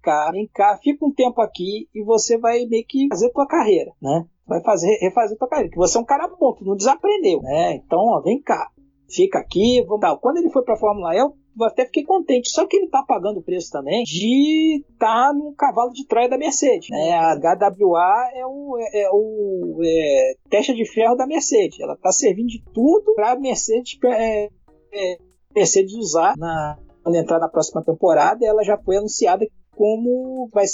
[0.00, 3.92] fica, vem cá, fica um tempo aqui e você vai meio que fazer tua carreira,
[4.00, 4.24] né?
[4.46, 7.74] Vai fazer, refazer tua carreira, que você é um cara bom, tu não desaprendeu, né?
[7.74, 8.68] Então, ó, vem cá,
[9.08, 10.18] fica aqui, vamos tal.
[10.18, 11.34] Quando ele foi pra Fórmula E, eu
[11.64, 12.50] até fiquei contente.
[12.50, 16.28] Só que ele tá pagando o preço também de estar tá no cavalo de Troia
[16.28, 16.88] da Mercedes.
[16.90, 17.12] Né?
[17.12, 21.80] A HWA é o, é, é o é, testa de ferro da Mercedes.
[21.80, 24.48] Ela tá servindo de tudo pra Mercedes, é,
[24.92, 25.18] é,
[25.54, 28.44] Mercedes usar na, quando entrar na próxima temporada.
[28.44, 29.46] Ela já foi anunciada
[29.80, 30.66] como vai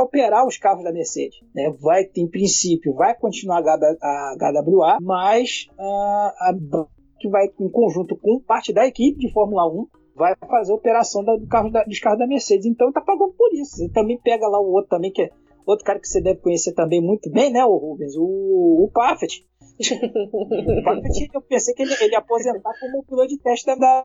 [0.00, 1.38] operar os carros da Mercedes.
[1.54, 1.70] Né?
[1.82, 6.54] Vai, em princípio, vai continuar a HWA, mas uh, a
[7.20, 11.22] que vai em conjunto com parte da equipe de Fórmula 1 vai fazer a operação
[11.22, 12.64] da, do carro da, dos carros da Mercedes.
[12.64, 13.76] Então tá pagando por isso.
[13.76, 15.30] Você também pega lá o outro também, que é
[15.66, 18.16] outro cara que você deve conhecer também muito bem, né, o Rubens?
[18.16, 18.90] O, o.
[21.34, 24.04] eu pensei que ele, ele ia aposentar como piloto de teste da,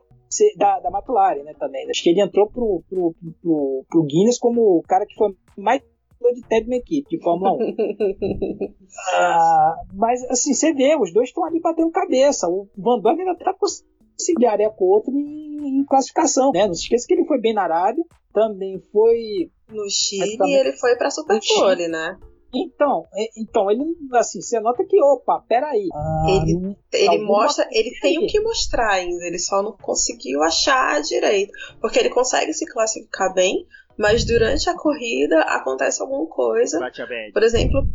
[0.56, 1.88] da, da McLaren, né, também.
[1.88, 5.82] Acho que ele entrou pro, pro, pro, pro Guinness como o cara que foi mais
[6.18, 7.58] piloto de teste de uma equipe de Fórmula 1.
[9.14, 12.48] ah, mas, assim, você vê, os dois estão ali batendo cabeça.
[12.48, 16.66] O Van Dorn ainda tá conciliar com o outro em, em, classificação, né?
[16.66, 19.50] Não se esqueça que ele foi bem na Arábia, também foi...
[19.68, 22.18] No Chile também, ele foi pra Superpole, né?
[22.52, 23.84] Então, é, então ele
[24.14, 25.88] assim, você nota que, opa, peraí.
[25.94, 31.00] Ah, ele ele mostra, ele tem o que mostrar ainda, ele só não conseguiu achar
[31.00, 31.52] direito.
[31.80, 36.80] Porque ele consegue se classificar bem, mas durante a corrida acontece alguma coisa.
[36.80, 37.32] Bate a bad.
[37.32, 37.86] Por exemplo,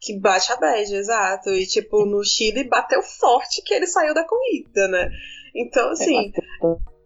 [0.00, 1.50] que bate a bad, exato.
[1.50, 5.10] E tipo, no Chile bateu forte que ele saiu da corrida, né?
[5.54, 6.32] Então, assim,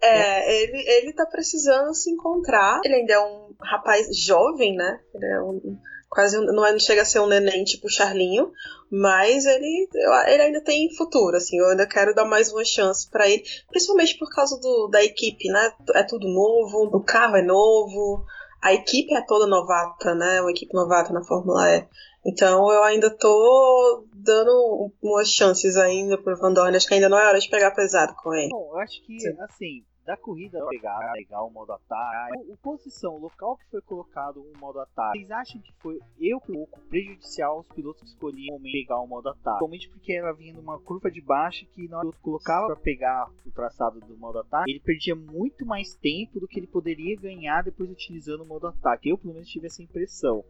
[0.03, 2.81] é, ele, ele tá precisando se encontrar.
[2.85, 5.01] Ele ainda é um rapaz jovem, né?
[5.15, 5.79] Ele é um.
[6.15, 8.53] Quase não, é, não chega a ser um neném tipo Charlinho,
[8.89, 9.89] mas ele,
[10.29, 14.17] ele ainda tem futuro, assim, eu ainda quero dar mais uma chance para ele, principalmente
[14.17, 15.73] por causa do, da equipe, né?
[15.95, 18.25] É tudo novo, o carro é novo,
[18.63, 20.41] a equipe é toda novata, né?
[20.41, 21.85] Uma equipe novata na Fórmula E.
[22.27, 26.77] Então eu ainda tô dando umas chances ainda pro Van Dorn.
[26.77, 28.49] Acho que ainda não é hora de pegar pesado com ele.
[28.51, 29.37] Bom, eu acho que, Sim.
[29.41, 33.81] assim, da corrida pegar, pegar o modo ataque, o, o, posição, o local que foi
[33.81, 38.61] colocado o modo ataque, vocês acham que foi eu pouco prejudicial aos pilotos que escolhiam
[38.61, 39.43] pegar o modo ataque?
[39.43, 43.31] Principalmente porque ela vinha numa curva de baixo que na hora que colocava para pegar
[43.47, 47.63] o traçado do modo ataque, ele perdia muito mais tempo do que ele poderia ganhar
[47.63, 49.09] depois utilizando o modo ataque.
[49.09, 50.45] Eu pelo menos tive essa impressão.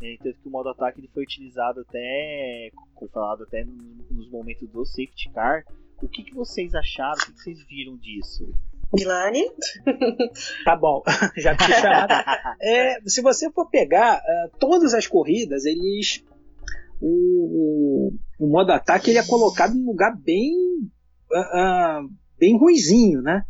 [0.00, 3.64] É, tanto que o modo ataque ele foi utilizado até, como falado até
[4.10, 5.64] nos momentos do safety car.
[6.00, 7.14] O que, que vocês acharam?
[7.14, 8.54] O que, que vocês viram disso?
[8.94, 9.44] Milani?
[10.64, 11.02] tá bom,
[11.36, 12.12] já te chamado.
[12.60, 16.24] É, se você for pegar uh, todas as corridas, eles.
[17.00, 20.52] O, o, o, modo ataque ele é colocado em um lugar bem.
[21.30, 23.44] Uh, uh, bem ruizinho, né?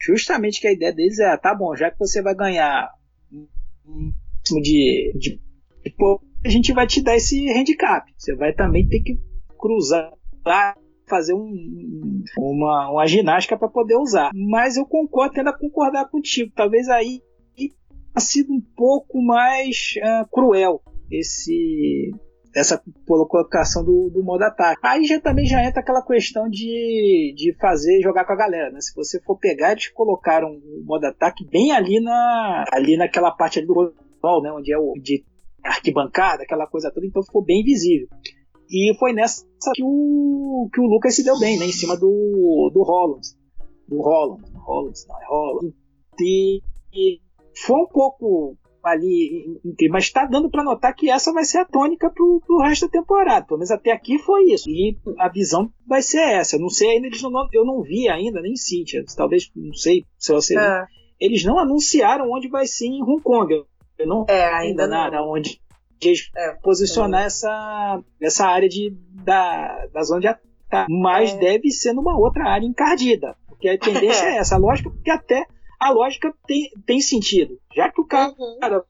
[0.00, 2.90] Justamente que a ideia deles é: tá bom, já que você vai ganhar
[4.62, 5.40] de, de
[5.86, 8.04] Tipo, a gente vai te dar esse handicap.
[8.16, 9.20] Você vai também ter que
[9.56, 10.12] cruzar,
[11.08, 14.32] fazer um, uma, uma ginástica para poder usar.
[14.34, 16.50] Mas eu concordo, tendo a concordar contigo.
[16.56, 17.22] Talvez aí
[17.56, 17.70] tenha
[18.18, 22.10] sido um pouco mais uh, cruel esse
[22.52, 24.80] essa colocação do, do modo ataque.
[24.82, 28.80] Aí já também já entra aquela questão de, de fazer jogar com a galera, né?
[28.80, 33.58] Se você for pegar, eles colocaram o modo ataque bem ali na ali naquela parte
[33.58, 34.50] ali do sol, né?
[34.50, 35.22] Onde é o de
[35.66, 38.08] arquibancada, aquela coisa toda, então ficou bem visível.
[38.68, 41.66] E foi nessa que o, que o Lucas se deu bem, né?
[41.66, 42.82] Em cima do, do.
[43.88, 44.42] Do Holland.
[44.58, 45.74] Holland, não, é Holland.
[46.20, 46.60] E,
[46.92, 47.20] e
[47.54, 52.10] foi um pouco ali, mas está dando para notar que essa vai ser a tônica
[52.10, 53.46] pro, pro resto da temporada.
[53.46, 54.68] Pelo menos até aqui foi isso.
[54.68, 56.56] E a visão vai ser essa.
[56.56, 59.04] Eu não sei ainda, eles não, eu não vi ainda, nem Cíntia.
[59.16, 60.58] Talvez, não sei se você.
[60.58, 60.84] É.
[61.18, 63.64] Eles não anunciaram onde vai ser em Hong Kong.
[63.98, 65.60] Eu não é, ainda nada onde
[66.36, 67.26] é, posicionar é.
[67.26, 70.92] essa, essa área de, da, da zona de ataque.
[70.92, 71.38] Mas é.
[71.38, 73.36] deve ser numa outra área encardida.
[73.48, 74.56] Porque a tendência é essa.
[74.56, 75.46] A lógica, porque até
[75.80, 77.58] a lógica tem, tem sentido.
[77.74, 78.58] Já que o cara, uhum.
[78.60, 78.84] cara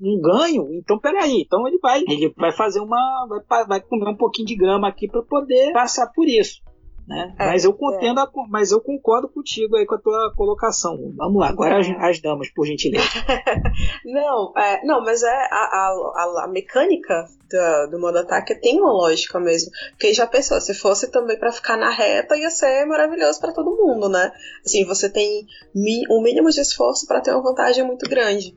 [0.00, 4.16] um ganho, então peraí, então ele vai, ele vai fazer uma, vai, vai comer um
[4.16, 6.60] pouquinho de grama aqui para poder passar por isso.
[7.08, 7.34] Né?
[7.38, 8.22] É, mas, eu contendo é.
[8.22, 10.94] a, mas eu concordo contigo aí com a tua colocação.
[11.16, 13.08] Vamos lá, agora as, as damas, por gentileza.
[14.04, 18.92] não, é, não, mas é a, a, a mecânica do, do modo ataque tem uma
[18.92, 19.70] lógica mesmo.
[19.92, 23.74] Porque já pensou, se fosse também para ficar na reta, ia ser maravilhoso para todo
[23.74, 24.30] mundo, né?
[24.62, 28.54] Assim, você tem mi, um mínimo de esforço para ter uma vantagem muito grande.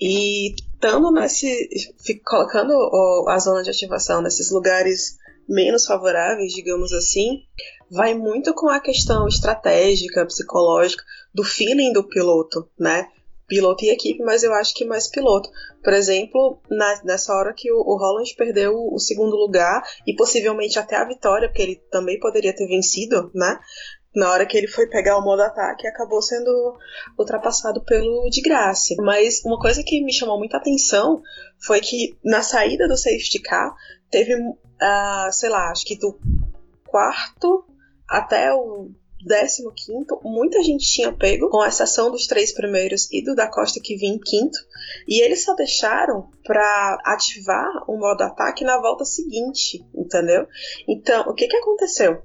[0.00, 1.68] E estando nesse.
[2.24, 2.72] colocando
[3.28, 5.18] a zona de ativação nesses lugares
[5.50, 7.42] menos favoráveis, digamos assim,
[7.90, 11.02] vai muito com a questão estratégica, psicológica,
[11.34, 13.08] do feeling do piloto, né?
[13.48, 15.50] Piloto e equipe, mas eu acho que mais piloto.
[15.82, 20.14] Por exemplo, na, nessa hora que o, o Holland perdeu o, o segundo lugar e
[20.14, 23.58] possivelmente até a vitória, porque ele também poderia ter vencido, né?
[24.14, 26.76] na hora que ele foi pegar o modo ataque, acabou sendo
[27.18, 28.94] ultrapassado pelo de graça.
[28.98, 31.22] Mas uma coisa que me chamou muita atenção
[31.64, 33.72] foi que na saída do safety car
[34.10, 36.18] teve, uh, sei lá, acho que do
[36.86, 37.64] quarto
[38.08, 38.90] até o
[39.24, 43.78] décimo quinto, muita gente tinha pego, com exceção dos três primeiros e do da Costa
[43.82, 44.58] que vinha em quinto,
[45.06, 50.46] e eles só deixaram para ativar o modo ataque na volta seguinte, entendeu?
[50.88, 52.22] Então, o que que aconteceu?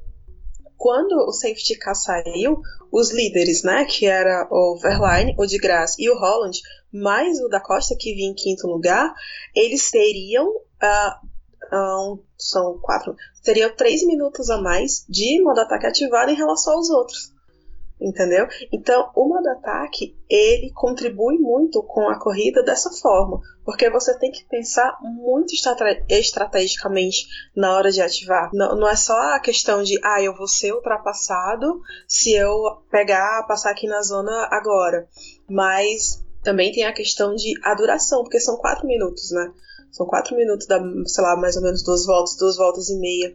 [0.78, 5.96] quando o safety car saiu, os líderes, né, que era o Verlaine, o de Graça
[6.00, 9.14] e o Holland, mais o da Costa que vinha em quinto lugar,
[9.56, 11.28] eles teriam uh,
[11.74, 16.90] um, são quatro, teriam três minutos a mais de modo ataque ativado em relação aos
[16.90, 17.36] outros
[18.00, 18.48] entendeu?
[18.72, 24.32] Então, o modo ataque, ele contribui muito com a corrida dessa forma, porque você tem
[24.32, 25.54] que pensar muito
[26.10, 27.26] estrategicamente
[27.56, 28.50] na hora de ativar.
[28.54, 33.46] Não, não é só a questão de, ah, eu vou ser ultrapassado se eu pegar,
[33.48, 35.08] passar aqui na zona agora,
[35.50, 39.52] mas também tem a questão de a duração, porque são quatro minutos, né?
[39.96, 43.34] São quatro minutos, da, sei lá, mais ou menos duas voltas, duas voltas e meia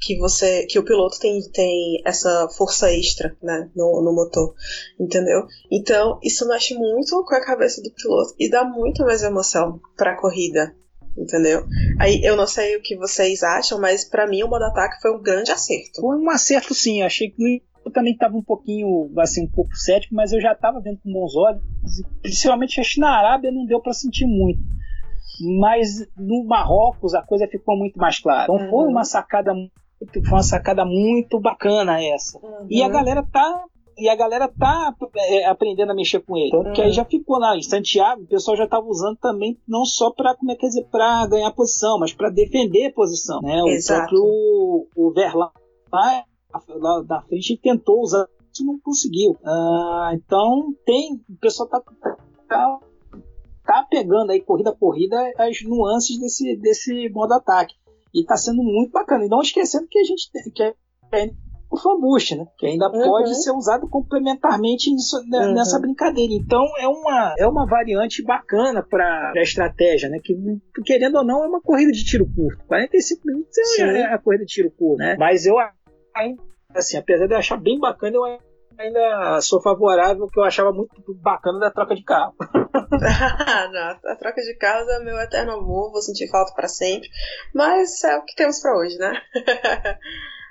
[0.00, 4.52] que você que o piloto tem, tem essa força extra né, no, no motor,
[4.98, 5.46] entendeu?
[5.70, 10.10] Então isso mexe muito com a cabeça do piloto e dá muito mais emoção para
[10.10, 10.74] a corrida,
[11.16, 11.64] entendeu?
[12.00, 15.12] Aí eu não sei o que vocês acham, mas para mim o modo ataque foi
[15.12, 16.00] um grande acerto.
[16.00, 19.76] Foi um acerto sim, eu achei que eu também estava um pouquinho assim um pouco
[19.76, 21.62] cético, mas eu já estava vendo com bons olhos,
[22.20, 24.81] principalmente acho que na Arábia não deu para sentir muito
[25.40, 28.44] mas no Marrocos a coisa ficou muito mais clara.
[28.44, 28.70] Então uhum.
[28.70, 29.52] foi uma sacada
[30.10, 32.38] foi uma sacada muito bacana essa.
[32.38, 32.66] Uhum.
[32.68, 33.64] E a galera tá
[33.96, 36.50] e a galera tá é, aprendendo a mexer com ele.
[36.50, 36.72] Tanto uhum.
[36.72, 36.94] que aí uhum.
[36.94, 40.50] já ficou lá em Santiago, o pessoal já estava usando também não só para como
[40.50, 43.60] é que dizer, para ganhar posição, mas para defender posição, né?
[43.68, 44.02] Exato.
[44.02, 45.52] O próprio o Verlaine
[46.68, 49.36] lá da frente tentou usar, isso não conseguiu.
[49.44, 51.82] Ah, então tem, o pessoal tá,
[52.48, 52.78] tá
[53.64, 57.74] tá pegando aí corrida a corrida as nuances desse, desse modo ataque.
[58.14, 59.24] E tá sendo muito bacana.
[59.24, 60.74] E não esquecendo que a gente tem, que é
[61.70, 62.46] o fanboost, né?
[62.58, 63.02] Que ainda uhum.
[63.02, 65.54] pode ser usado complementarmente nisso, né, uhum.
[65.54, 66.34] nessa brincadeira.
[66.34, 70.18] Então é uma, é uma variante bacana para a estratégia, né?
[70.22, 70.36] Que
[70.84, 72.62] querendo ou não é uma corrida de tiro curto.
[72.66, 75.16] 45 minutos é, é a corrida de tiro curto, né?
[75.18, 75.54] Mas eu
[76.14, 76.42] ainda
[76.74, 78.38] assim, apesar de eu achar bem bacana, eu
[78.82, 82.34] ainda sou favorável, que eu achava muito bacana da troca de carro.
[83.72, 87.08] não, a troca de carros é meu eterno amor, vou sentir falta para sempre.
[87.54, 89.12] Mas é o que temos para hoje, né?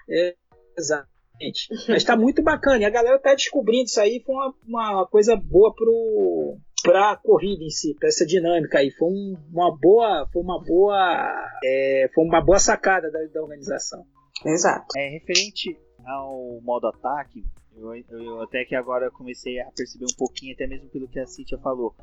[0.10, 0.36] é,
[0.78, 1.68] exatamente.
[1.88, 2.80] Mas tá muito bacana.
[2.80, 4.22] E a galera tá descobrindo isso aí.
[4.26, 8.92] Foi uma, uma coisa boa pro, pra corrida em si, pra essa dinâmica aí.
[8.92, 10.28] Foi um, uma boa.
[10.32, 11.50] Foi uma boa.
[11.64, 14.06] É, foi uma boa sacada da, da organização.
[14.46, 14.86] Exato.
[14.98, 17.44] É, referente ao modo ataque,
[17.76, 21.26] eu, eu, até que agora comecei a perceber um pouquinho, até mesmo pelo que a
[21.26, 21.96] Cintia falou.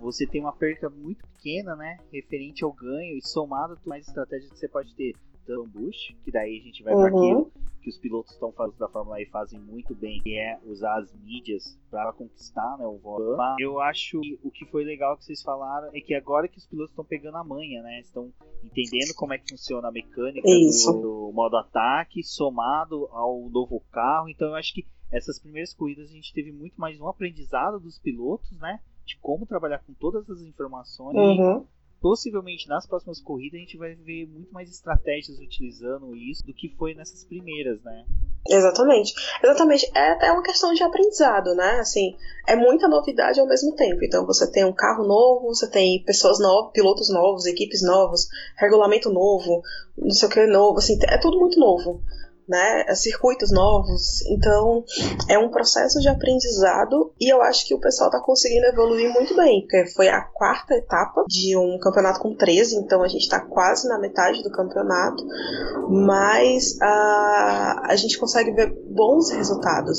[0.00, 1.98] Você tem uma perca muito pequena, né?
[2.12, 6.30] Referente ao ganho e somado com mais estratégias que você pode ter Turbo Boost, que
[6.30, 7.00] daí a gente vai uhum.
[7.00, 10.58] para aquilo que os pilotos estão fazendo da Fórmula E fazem muito bem, que é
[10.64, 13.36] usar as mídias para conquistar né, o voto.
[13.58, 16.66] Eu acho que o que foi legal que vocês falaram é que agora que os
[16.66, 18.00] pilotos estão pegando a manha, né?
[18.00, 23.80] Estão entendendo como é que funciona a mecânica do, do, modo ataque, somado ao novo
[23.90, 24.28] carro.
[24.28, 27.98] Então eu acho que essas primeiras corridas a gente teve muito mais um aprendizado dos
[27.98, 28.80] pilotos, né?
[29.04, 31.16] De como trabalhar com todas as informações.
[31.16, 31.66] Uhum
[32.00, 36.68] possivelmente nas próximas corridas a gente vai ver muito mais estratégias utilizando isso do que
[36.76, 38.04] foi nessas primeiras, né?
[38.48, 39.12] Exatamente.
[39.42, 39.90] Exatamente.
[39.94, 41.80] É até uma questão de aprendizado, né?
[41.80, 42.16] Assim,
[42.46, 44.02] é muita novidade ao mesmo tempo.
[44.04, 49.10] Então você tem um carro novo, você tem pessoas novas, pilotos novos, equipes novas, regulamento
[49.10, 49.62] novo,
[49.96, 52.00] não sei o que novo, assim, é tudo muito novo.
[52.48, 52.94] Né?
[52.94, 54.24] Circuitos novos.
[54.26, 54.84] Então,
[55.28, 59.36] é um processo de aprendizado e eu acho que o pessoal está conseguindo evoluir muito
[59.36, 63.40] bem, porque foi a quarta etapa de um campeonato com 13, então a gente está
[63.40, 65.24] quase na metade do campeonato,
[65.88, 69.98] mas uh, a gente consegue ver bons resultados,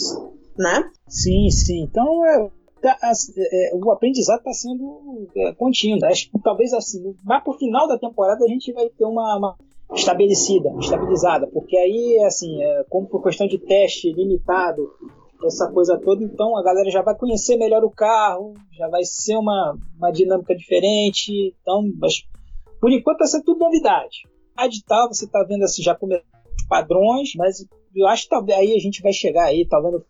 [0.57, 0.89] né?
[1.07, 1.83] Sim, sim.
[1.83, 2.49] Então, é,
[2.81, 6.05] tá, é, o aprendizado está sendo é, contínuo.
[6.05, 9.57] Acho que talvez assim, mas o final da temporada a gente vai ter uma, uma
[9.93, 14.88] estabelecida, estabilizada, porque aí, assim, é, como por questão de teste limitado,
[15.46, 19.37] essa coisa toda, então a galera já vai conhecer melhor o carro, já vai ser
[19.37, 22.25] uma, uma dinâmica diferente, então, mas,
[22.79, 24.27] por enquanto vai ser tudo novidade.
[24.56, 26.25] A edital, você está vendo assim, já começou
[26.67, 27.65] padrões, mas
[27.96, 30.06] eu acho que talvez aí a gente vai chegar aí, tá vendo?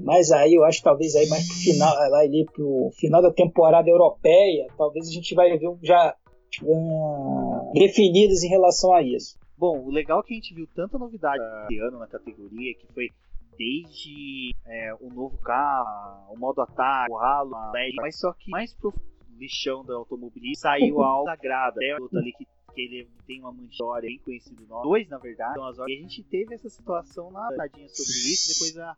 [0.00, 3.88] mas aí eu acho talvez aí mais pro final, lá ali pro final da temporada
[3.88, 6.14] europeia, talvez a gente vai ver já
[6.62, 9.38] uh, definidas em relação a isso.
[9.56, 11.42] Bom, o legal é que a gente viu tanta novidade
[11.80, 13.10] ano na categoria, que foi
[13.58, 18.48] desde é, o novo carro, o modo ataque, o ralo, a LED, mas só que
[18.50, 18.94] mais pro
[19.36, 23.52] lixão da automobilismo saiu a alta sagrada, é outra ali que, que ele tem uma
[23.52, 27.48] manchória bem conhecida nós, dois na verdade, então, e a gente teve essa situação na
[27.48, 28.96] verdade sobre isso, depois a,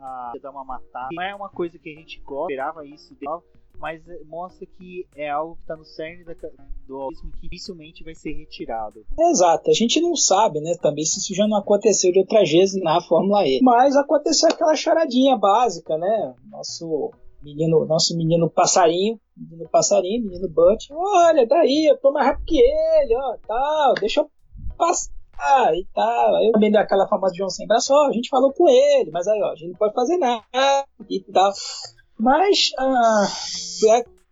[0.00, 3.14] a, a dar uma matada, não é uma coisa que a gente gosta, esperava isso,
[3.78, 6.34] mas mostra que é algo que está no cerne da,
[6.86, 9.04] do autismo que dificilmente vai ser retirado.
[9.18, 12.82] Exato, a gente não sabe, né, também se isso já não aconteceu de outras vezes
[12.82, 13.60] na Fórmula E.
[13.62, 16.34] Mas aconteceu aquela charadinha básica, né?
[16.50, 17.10] Nosso
[17.42, 22.58] menino, nosso menino passarinho, menino passarinho, menino Butch, olha, daí, eu tô mais rápido que
[22.58, 24.30] ele, ó, tal, deixa eu
[24.78, 26.44] passar e tal.
[26.44, 29.40] Eu também daquela famosa João sem braço, ó, a gente falou com ele, mas aí,
[29.42, 30.44] ó, a gente não pode fazer nada
[31.10, 31.52] e tal.
[32.22, 33.26] Mas ah,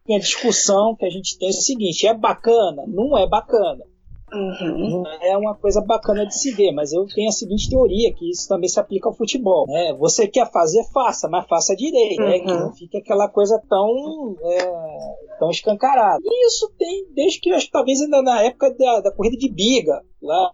[0.09, 2.85] é a discussão que a gente tem é o seguinte: é bacana?
[2.87, 3.85] Não é bacana.
[4.33, 5.03] Uhum.
[5.23, 8.47] É uma coisa bacana de se ver, mas eu tenho a seguinte teoria, que isso
[8.47, 9.67] também se aplica ao futebol.
[9.67, 9.93] Né?
[9.99, 12.29] Você quer fazer, faça, mas faça direito, uhum.
[12.29, 12.39] né?
[12.39, 12.61] que uhum.
[12.61, 16.21] não fique aquela coisa tão, é, tão escancarada.
[16.25, 20.01] E isso tem, desde que acho talvez ainda na época da, da corrida de biga,
[20.23, 20.53] lá,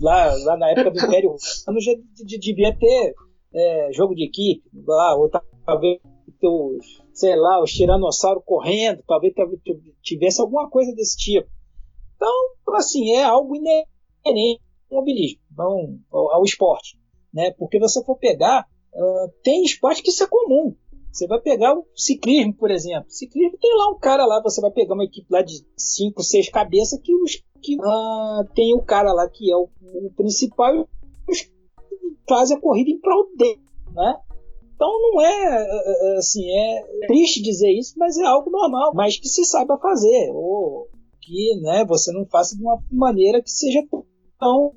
[0.00, 1.92] lá, lá na época do Império Romano já
[2.36, 3.14] devia ter
[3.54, 5.40] é, jogo de equipe, lá, outra
[5.70, 6.00] talvez
[6.42, 9.32] os, sei lá, os tiranossauros correndo, talvez
[10.02, 11.48] tivesse alguma coisa desse tipo.
[12.16, 12.32] Então,
[12.74, 14.60] assim, é algo inerente
[14.90, 15.40] ao mobilismo,
[16.10, 16.98] ao, ao, esporte.
[17.32, 17.52] Né?
[17.52, 20.74] Porque você for pegar, uh, tem esporte que isso é comum.
[21.12, 23.10] Você vai pegar o ciclismo, por exemplo.
[23.10, 26.48] Ciclismo tem lá um cara lá, você vai pegar uma equipe lá de 5, 6
[26.50, 30.86] cabeças que, os, que uh, tem o cara lá que é o, o principal e
[31.28, 31.50] os
[32.28, 33.60] fazem a corrida em prol dele.
[33.92, 34.20] Né?
[34.80, 39.18] Então não é, é, é assim, é triste dizer isso, mas é algo normal, mas
[39.18, 40.88] que se saiba fazer, ou
[41.20, 43.86] que né, você não faça de uma maneira que seja
[44.38, 44.72] tão,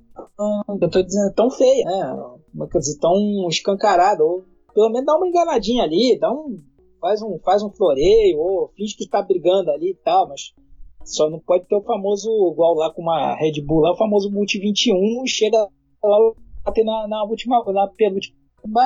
[0.82, 2.18] eu tô dizendo, tão feia, né?
[2.52, 4.44] Como quer dizer, tão escancarada, ou
[4.74, 6.62] pelo menos dá uma enganadinha ali, dá um,
[7.00, 10.54] faz um, faz um floreio, ou finge que está brigando ali e tal, mas
[11.06, 14.30] só não pode ter o famoso, igual lá com uma Red Bull, lá, o famoso
[14.30, 15.66] Multi 21, chega
[16.04, 16.34] lá
[16.66, 18.36] bater na, na última, na penúltima.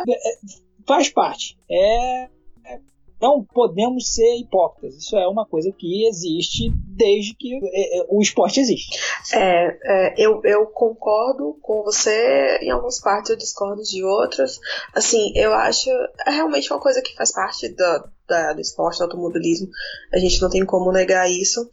[0.08, 1.58] É, faz parte.
[1.70, 2.80] É, é,
[3.22, 4.96] não podemos ser hipócritas.
[4.96, 8.98] Isso é uma coisa que existe desde que é, é, o esporte existe.
[9.34, 12.60] É, é, eu, eu concordo com você.
[12.62, 14.60] Em algumas partes eu discordo de outras.
[14.94, 15.90] Assim, eu acho
[16.26, 19.68] é realmente uma coisa que faz parte do, da, do esporte, do automobilismo.
[20.14, 21.70] A gente não tem como negar isso.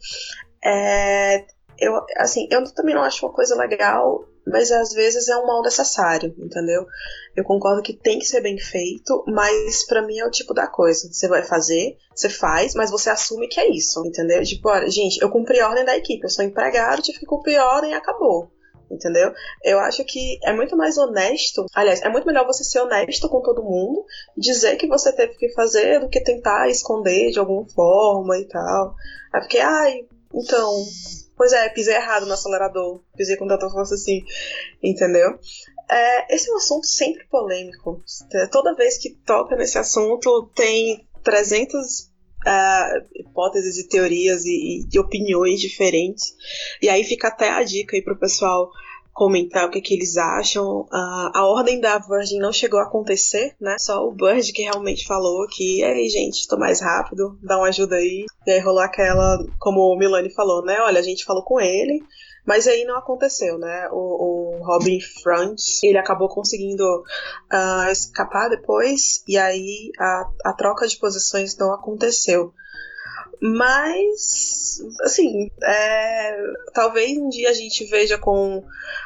[0.63, 1.45] É,
[1.79, 5.61] eu, assim, eu também não acho uma coisa legal mas às vezes é um mal
[5.61, 6.85] necessário, entendeu?
[7.35, 10.67] Eu concordo que tem que ser bem feito, mas para mim é o tipo da
[10.67, 11.11] coisa.
[11.11, 14.41] Você vai fazer, você faz, mas você assume que é isso, entendeu?
[14.43, 17.57] Tipo, olha, gente, eu cumpri a ordem da equipe, eu sou empregado, tive que cumprir
[17.57, 18.49] a ordem e acabou.
[18.89, 19.33] Entendeu?
[19.63, 21.65] Eu acho que é muito mais honesto.
[21.73, 24.05] Aliás, é muito melhor você ser honesto com todo mundo,
[24.37, 28.93] dizer que você teve que fazer do que tentar esconder de alguma forma e tal.
[29.33, 30.85] É porque, ai, então,
[31.37, 33.01] Pois é, pisei errado no acelerador.
[33.15, 34.23] Pisei com tanta força assim.
[34.81, 35.37] Entendeu?
[35.89, 38.03] É, esse é um assunto sempre polêmico.
[38.51, 44.99] Toda vez que toca nesse assunto, tem 300 uh, é, hipóteses e teorias e, e,
[44.99, 46.33] opiniões diferentes.
[46.81, 48.69] E aí fica até a dica aí pro pessoal
[49.15, 50.81] comentar o que, que eles acham.
[50.81, 53.77] Uh, a ordem da Virgin não chegou a acontecer, né?
[53.79, 57.95] Só o Bird que realmente falou que, ei, gente, tô mais rápido, dá uma ajuda
[57.95, 58.25] aí.
[58.45, 60.81] E aí rolou aquela, como o Milani falou, né?
[60.81, 62.03] Olha, a gente falou com ele,
[62.45, 63.89] mas aí não aconteceu, né?
[63.91, 70.87] O, o Robin Front, ele acabou conseguindo uh, escapar depois, e aí a, a troca
[70.87, 72.53] de posições não aconteceu.
[73.41, 76.37] Mas, assim, é,
[76.73, 78.63] talvez um dia a gente veja com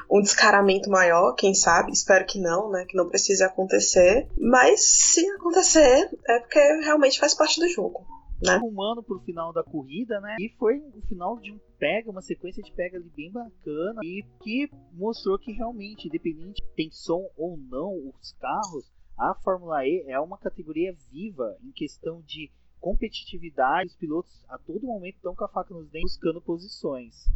[0.10, 5.28] um descaramento maior, quem sabe, espero que não, né, que não precise acontecer, mas se
[5.32, 8.06] acontecer, é porque realmente faz parte do jogo.
[8.42, 8.56] Né?
[8.58, 10.38] Rumando pro final da corrida, né?
[10.40, 14.24] E foi o final de um pega, uma sequência de pega ali bem bacana e
[14.42, 20.20] que mostrou que realmente, independente tem som ou não os carros, a Fórmula E é
[20.20, 23.90] uma categoria viva em questão de competitividade.
[23.90, 27.30] Os pilotos a todo momento estão com a faca nos dentes buscando posições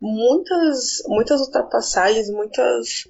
[0.00, 3.04] muitas muitas ultrapassagens, muitas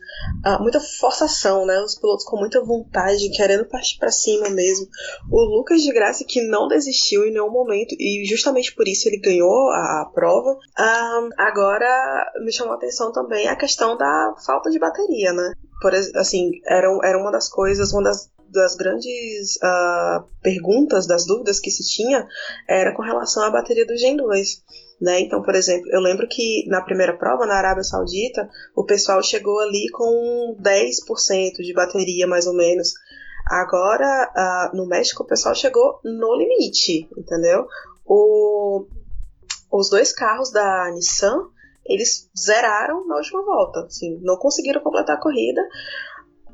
[0.46, 1.80] uh, muita forçação, né?
[1.80, 4.86] Os pilotos com muita vontade, querendo partir para cima mesmo.
[5.30, 9.18] O Lucas de Graça que não desistiu em nenhum momento e justamente por isso ele
[9.18, 10.52] ganhou a, a prova.
[10.52, 15.52] Uh, agora me chamou a atenção também a questão da falta de bateria, né?
[15.80, 21.60] Por assim, era, era uma das coisas, uma das das grandes uh, perguntas, das dúvidas
[21.60, 22.26] que se tinha,
[22.66, 24.62] era com relação à bateria do Gen 2.
[25.00, 25.20] Né?
[25.20, 29.60] Então, por exemplo, eu lembro que na primeira prova, na Arábia Saudita, o pessoal chegou
[29.60, 32.94] ali com 10% de bateria, mais ou menos.
[33.46, 34.32] Agora,
[34.72, 37.66] uh, no México, o pessoal chegou no limite, entendeu?
[38.04, 38.86] O,
[39.70, 41.48] os dois carros da Nissan,
[41.86, 45.62] eles zeraram na última volta, assim, não conseguiram completar a corrida.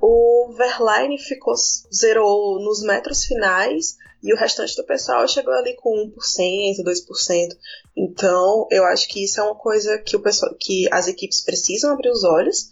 [0.06, 1.54] O Verlaine ficou
[1.90, 7.56] zerou nos metros finais e o restante do pessoal chegou ali com 1%, 2%.
[7.96, 11.90] Então, eu acho que isso é uma coisa que, o pessoal, que as equipes precisam
[11.90, 12.68] abrir os olhos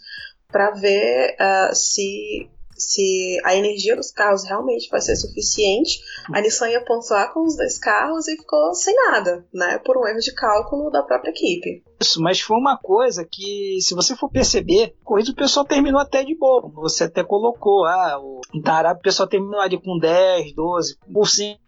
[0.49, 2.51] para ver uh, se
[2.91, 6.01] se a energia dos carros realmente vai ser suficiente.
[6.33, 9.79] A Nissan ia pontuar com os dois carros e ficou sem nada, né?
[9.85, 11.83] Por um erro de cálculo da própria equipe.
[12.01, 16.25] Isso, mas foi uma coisa que, se você for perceber, corrida o pessoal terminou até
[16.25, 16.69] de boa.
[16.75, 21.59] Você até colocou, ah, o Arábia o pessoal terminou ali com 10, 12%.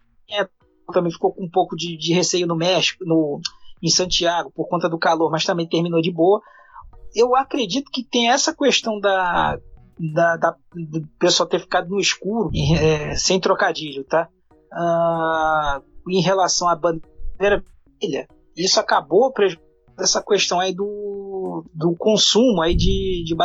[0.93, 3.39] Também ficou com um pouco de, de receio no México, no,
[3.81, 6.41] em Santiago, por conta do calor, mas também terminou de boa.
[7.15, 9.57] Eu acredito que tem essa questão da
[9.99, 14.29] da, da, do pessoal ter ficado no escuro, é, sem trocadilho, tá?
[14.71, 17.63] Ah, em relação à bandeira
[18.01, 19.33] vermelha, isso acabou
[19.99, 23.35] essa questão aí do, do consumo aí de, de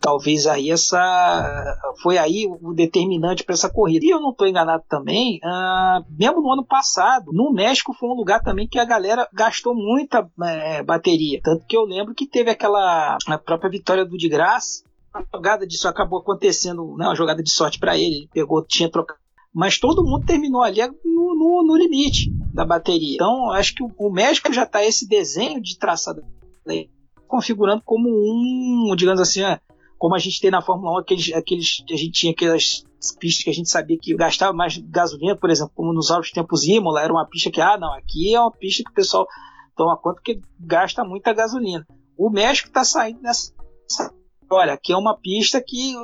[0.00, 4.06] talvez aí essa foi aí o determinante para essa corrida.
[4.06, 8.14] E eu não estou enganado também, uh, mesmo no ano passado, no México foi um
[8.14, 11.40] lugar também que a galera gastou muita é, bateria.
[11.42, 14.84] Tanto que eu lembro que teve aquela a própria vitória do de graça,
[15.32, 19.20] jogada disso acabou acontecendo, né, uma jogada de sorte para ele, ele pegou, tinha trocado.
[19.52, 23.14] Mas todo mundo terminou ali no, no, no limite da bateria.
[23.14, 26.22] Então, acho que o, o México já está esse desenho de traçado
[27.28, 29.60] configurando como um, digamos assim, é,
[29.98, 32.84] como a gente tem na Fórmula 1, aqueles, aqueles, a gente tinha aquelas
[33.18, 36.64] pistas que a gente sabia que gastava mais gasolina, por exemplo, como nos altos tempos
[36.64, 39.26] Imola, era uma pista que, ah, não, aqui é uma pista que o pessoal
[39.76, 41.86] toma conta que gasta muita gasolina.
[42.16, 43.52] O México está saindo nessa
[44.50, 45.94] olha, aqui é uma pista que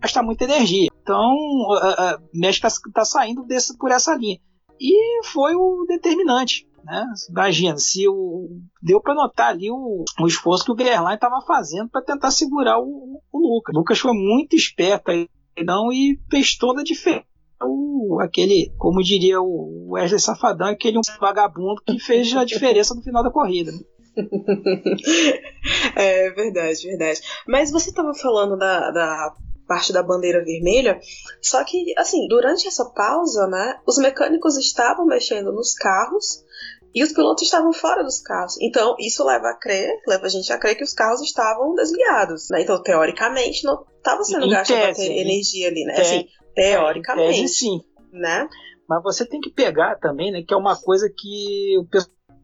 [0.00, 0.88] gasta muita energia.
[1.02, 1.34] Então,
[1.72, 4.38] a, México está tá saindo desse, por essa linha.
[4.80, 6.66] E foi o determinante.
[6.84, 7.04] Né?
[7.28, 8.48] Imagina, se o,
[8.82, 12.78] deu para notar ali o, o, esforço que o Verlaine estava fazendo para tentar segurar
[12.78, 13.74] o, o, Lucas.
[13.74, 15.28] O Lucas foi muito esperto aí,
[15.64, 17.26] não, e fez toda a diferença.
[17.62, 23.22] O, aquele, como diria o Wesley Safadão, aquele vagabundo que fez a diferença no final
[23.22, 23.70] da corrida.
[25.96, 27.20] É verdade, verdade.
[27.46, 29.34] Mas você estava falando da, da
[29.66, 30.98] parte da bandeira vermelha,
[31.40, 36.44] só que, assim, durante essa pausa, né, os mecânicos estavam mexendo nos carros
[36.92, 38.56] e os pilotos estavam fora dos carros.
[38.60, 42.48] Então, isso leva a crer, leva a gente a crer que os carros estavam desligados,
[42.50, 42.62] né?
[42.62, 46.00] Então, teoricamente, não estava sendo gasta energia ali, né?
[46.00, 47.42] assim, teoricamente.
[47.42, 47.80] Tese, sim.
[48.12, 48.48] Né?
[48.88, 51.86] Mas você tem que pegar também, né, que é uma coisa que o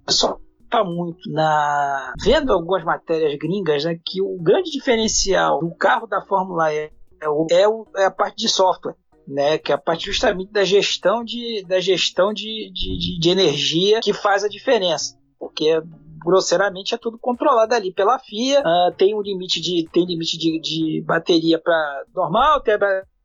[0.06, 6.06] pessoal tá muito na vendo algumas matérias gringas, né, que o grande diferencial do carro
[6.06, 6.90] da Fórmula E
[7.20, 8.94] é, o, é, o, é a parte de software.
[9.28, 13.98] Né, que é a parte justamente da gestão de, da gestão de, de, de energia
[14.00, 15.18] que faz a diferença.
[15.36, 15.82] Porque
[16.26, 18.60] grosseiramente é tudo controlado ali pela FIA.
[18.60, 22.76] Uh, tem um limite de tem limite de, de bateria para normal, tem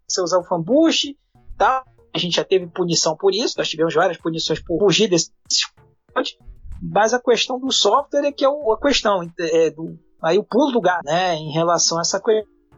[0.08, 1.16] você usar o fanbush,
[1.58, 1.84] tal.
[2.14, 3.56] A gente já teve punição por isso.
[3.58, 5.32] Nós tivemos várias punições por fugir desse
[6.82, 10.72] mas a questão do software é que é a questão é, do, aí o pulo
[10.72, 12.22] do gato, né, em relação a essa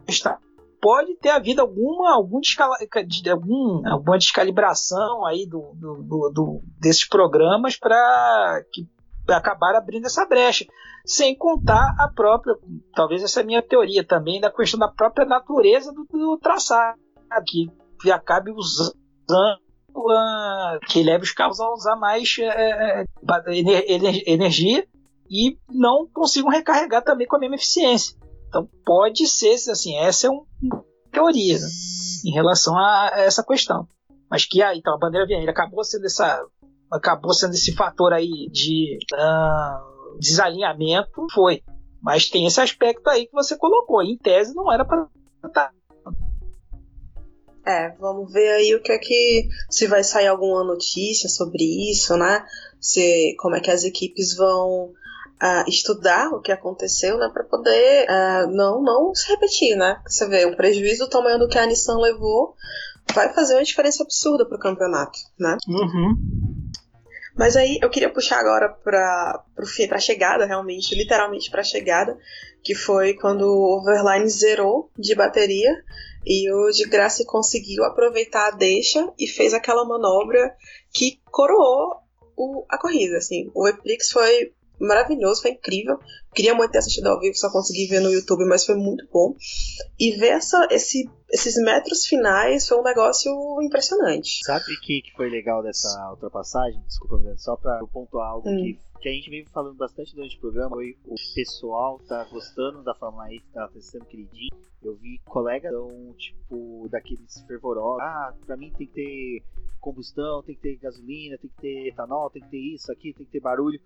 [0.06, 0.36] questão.
[0.80, 2.76] Pode ter havido alguma, algum descala,
[3.06, 8.86] de, algum, alguma descalibração aí do, do, do, do desses programas para que
[9.26, 10.66] acabar abrindo essa brecha,
[11.06, 12.54] sem contar a própria,
[12.94, 16.98] talvez essa é a minha teoria também, da questão da própria natureza do, do traçado,
[18.02, 18.94] que acabe usando
[20.88, 24.86] que leve os carros a usar mais é, é energia
[25.30, 28.16] e não consigam recarregar também com a mesma eficiência.
[28.48, 30.44] Então pode ser, assim, essa é uma
[31.10, 31.66] teoria né,
[32.26, 33.88] em relação a essa questão.
[34.30, 36.44] Mas que aí, então, a bandeira vermelha acabou sendo essa.
[36.90, 41.62] Acabou sendo esse fator aí de uh, desalinhamento, foi.
[42.02, 44.02] Mas tem esse aspecto aí que você colocou.
[44.02, 45.08] Em tese não era para
[45.44, 45.72] estar.
[47.66, 49.48] É, vamos ver aí o que é que.
[49.70, 52.44] Se vai sair alguma notícia sobre isso, né?
[52.80, 54.92] Se, como é que as equipes vão
[55.42, 60.00] uh, estudar o que aconteceu, né, para poder uh, não não se repetir, né?
[60.06, 62.54] Você vê o prejuízo do tamanho do que a Nissan levou
[63.14, 65.56] vai fazer uma diferença absurda pro campeonato, né?
[65.68, 66.34] Uhum.
[67.36, 69.42] Mas aí eu queria puxar agora para
[69.90, 72.16] a chegada, realmente, literalmente para chegada,
[72.62, 75.70] que foi quando o Overline zerou de bateria
[76.26, 80.54] e o de Graça conseguiu aproveitar a deixa e fez aquela manobra
[80.92, 81.96] que coroou
[82.36, 83.16] o, a corrida.
[83.18, 83.50] Assim.
[83.54, 85.98] O Epix foi maravilhoso, foi incrível.
[86.34, 89.34] Queria muito ter assistido ao vivo, só consegui ver no YouTube, mas foi muito bom.
[89.98, 94.40] E ver essa, esse, esses metros finais foi um negócio impressionante.
[94.44, 96.82] Sabe o que, que foi legal dessa ultrapassagem?
[96.86, 98.56] Desculpa, só para pontuar algo hum.
[98.56, 100.76] que, que a gente veio falando bastante durante o programa.
[100.76, 104.56] Foi o pessoal tá gostando da Fórmula E, tá sendo queridinho.
[104.82, 105.74] Eu vi colegas,
[106.16, 108.00] tipo, daqueles fervorosos.
[108.00, 109.42] Ah, pra mim tem que ter
[109.78, 113.26] combustão, tem que ter gasolina, tem que ter etanol, tem que ter isso aqui, tem
[113.26, 113.78] que ter barulho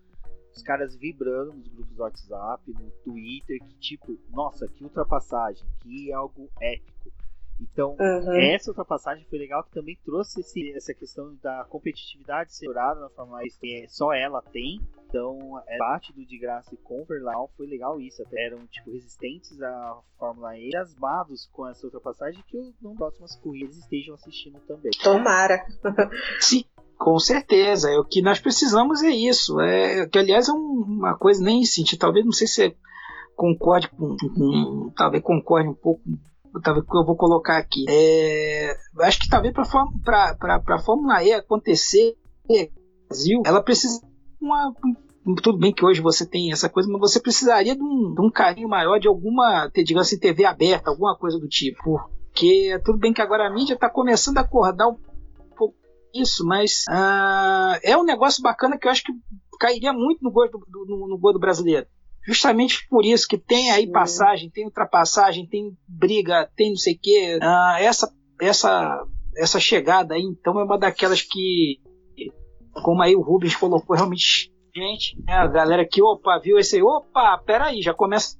[0.54, 6.12] os caras vibrando nos grupos do WhatsApp, no Twitter, que tipo, nossa, que ultrapassagem, que
[6.12, 7.12] algo épico.
[7.60, 8.40] Então, uhum.
[8.40, 13.42] essa ultrapassagem foi legal que também trouxe esse, essa questão da competitividade segurada na Fórmula
[13.44, 14.80] E, que é, só ela tem.
[15.08, 18.22] Então, é, parte do de graça com o Verlau foi legal isso.
[18.22, 23.76] Até eram tipo resistentes à Fórmula E, asmados com essa ultrapassagem que nas próximas corridas
[23.76, 24.90] estejam assistindo também.
[25.02, 25.64] Tomara.
[26.40, 26.64] Sim.
[26.98, 29.60] Com certeza, é o que nós precisamos é isso.
[29.60, 32.76] É que aliás é um, uma coisa nem senti, talvez não sei se
[33.36, 36.02] concorde com, com, talvez concorde um pouco,
[36.54, 37.84] eu vou colocar aqui.
[37.88, 40.38] É, acho que talvez para
[40.68, 42.14] a Fórmula E acontecer
[43.08, 44.00] Brasil, ela precisa
[44.40, 44.72] uma
[45.42, 48.30] tudo bem que hoje você tem essa coisa, mas você precisaria de um, de um
[48.30, 52.00] carinho maior de alguma, digamos assim, TV aberta, alguma coisa do tipo.
[52.30, 54.96] Porque tudo bem que agora a mídia está começando a acordar um
[56.14, 59.12] isso, mas uh, é um negócio bacana que eu acho que
[59.60, 61.86] cairia muito no gosto do, no, no do brasileiro.
[62.28, 66.98] Justamente por isso que tem aí passagem, tem ultrapassagem, tem briga, tem não sei o
[67.00, 67.38] quê.
[67.42, 69.02] Uh, essa, essa,
[69.34, 71.80] essa chegada aí, então, é uma daquelas que,
[72.84, 76.82] como aí o Rubens colocou, realmente gente, né, a galera que, opa, viu esse aí,
[76.82, 78.36] opa, peraí, já começa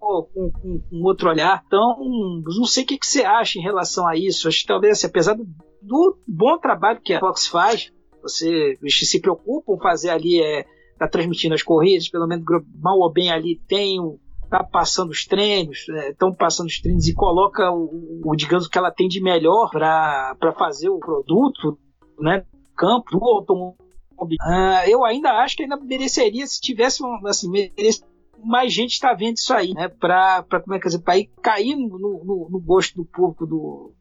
[0.00, 1.62] com, com, com, outro olhar.
[1.66, 4.48] Então, não sei o que, que, você acha em relação a isso.
[4.48, 5.44] Acho que talvez, assim, apesar do,
[5.82, 7.92] do, bom trabalho que a Fox faz,
[8.22, 10.64] você se preocupam fazer ali, é,
[10.98, 12.44] tá transmitindo as corridas, pelo menos
[12.80, 14.00] mal ou bem ali tem
[14.48, 18.78] tá passando os treinos, estão é, passando os treinos e coloca o, o, digamos que
[18.78, 21.78] ela tem de melhor para fazer o produto,
[22.20, 22.44] né,
[22.76, 23.76] campo do automóvel.
[24.18, 28.02] Uh, eu ainda acho que ainda mereceria se tivesse assim, merece,
[28.42, 29.88] mais gente está vendo isso aí, né?
[29.88, 33.92] Para como é que dizer, para ir cair no, no, no, gosto do público do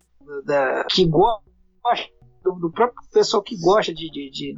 [0.45, 1.43] da, que gosta
[2.43, 4.53] do, do, próprio pessoal que gosta de, de, de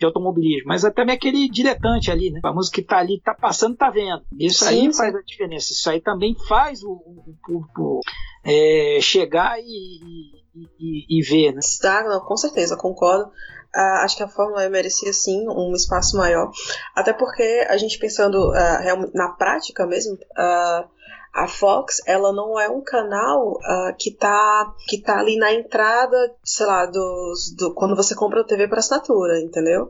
[0.00, 2.40] de automobilismo, mas até aquele diletante ali, né?
[2.42, 4.22] A música que tá ali, tá passando, tá vendo.
[4.38, 4.92] Isso sim, aí sim.
[4.94, 5.72] faz a diferença.
[5.72, 8.00] Isso aí também faz o, o público
[8.42, 10.32] é, chegar e,
[10.80, 11.60] e, e, ver, né?
[11.82, 13.30] Tá, não, com certeza, concordo.
[13.76, 16.50] Uh, acho que a Fórmula E merecia sim um espaço maior.
[16.96, 20.88] Até porque a gente pensando uh, na prática mesmo, uh,
[21.32, 23.58] a Fox ela não é um canal
[23.98, 28.44] que, tá, que tá ali na entrada, sei lá, dos, do, quando você compra a
[28.44, 29.88] TV para assinatura, entendeu?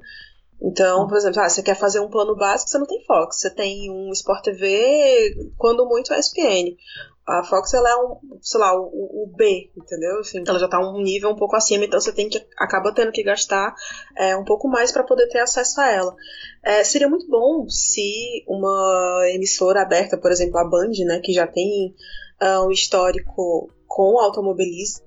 [0.62, 3.38] Então, por exemplo, ah, você quer fazer um plano básico, você não tem Fox.
[3.38, 6.76] Você tem um Sport TV, quando muito, a ESPN.
[7.30, 10.18] A Fox, ela é um, sei lá, o, o B, entendeu?
[10.18, 13.12] Assim, ela já tá um nível um pouco acima, então você tem que, acaba tendo
[13.12, 13.74] que gastar
[14.16, 16.14] é, um pouco mais para poder ter acesso a ela.
[16.62, 21.46] É, seria muito bom se uma emissora aberta, por exemplo, a Band, né, que já
[21.46, 21.94] tem
[22.42, 25.04] uh, um histórico com automobilismo,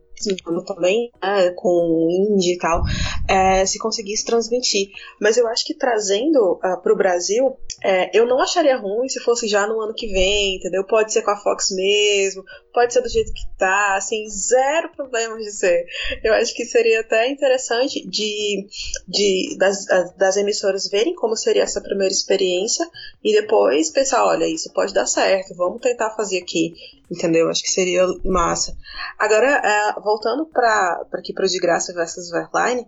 [0.66, 2.82] também, né, com indie e tal,
[3.28, 4.90] é, se conseguisse transmitir.
[5.20, 9.10] Mas eu acho que trazendo uh, ah, para o Brasil, é, eu não acharia ruim
[9.10, 10.84] se fosse já no ano que vem, entendeu?
[10.86, 12.44] Pode ser com a Fox mesmo,
[12.74, 15.86] pode ser do jeito que tá, assim, zero problemas de ser.
[16.24, 18.68] Eu acho que seria até interessante de,
[19.08, 19.86] de das,
[20.18, 22.88] das emissoras verem como seria essa primeira experiência
[23.24, 26.74] e depois pensar, olha, isso pode dar certo, vamos tentar fazer aqui
[27.14, 27.50] entendeu?
[27.50, 28.76] Acho que seria massa.
[29.20, 32.88] Agora, é, voltando para aqui para o de graça versus Verline,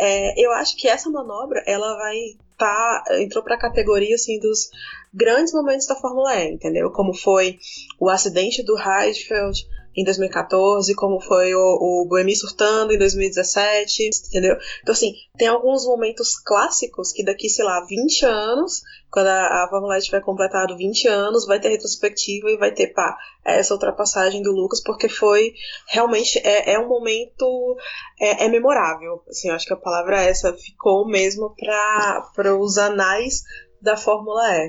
[0.00, 2.16] é, eu acho que essa manobra ela vai
[2.56, 4.70] tá, entrou para a categoria assim dos
[5.12, 6.90] grandes momentos da Fórmula E, entendeu?
[6.90, 7.58] Como foi
[8.00, 9.66] o acidente do Heidfeld,
[9.96, 14.56] em 2014, como foi o, o Boemi surtando em 2017, entendeu?
[14.82, 19.68] Então, assim, tem alguns momentos clássicos que daqui, sei lá, 20 anos, quando a, a
[19.70, 24.42] Fórmula E tiver completado 20 anos, vai ter retrospectiva e vai ter, pá, essa ultrapassagem
[24.42, 25.54] do Lucas, porque foi
[25.88, 27.76] realmente, é, é um momento,
[28.20, 33.42] é, é memorável, assim, acho que a palavra essa ficou mesmo para os anais
[33.80, 34.66] da Fórmula E.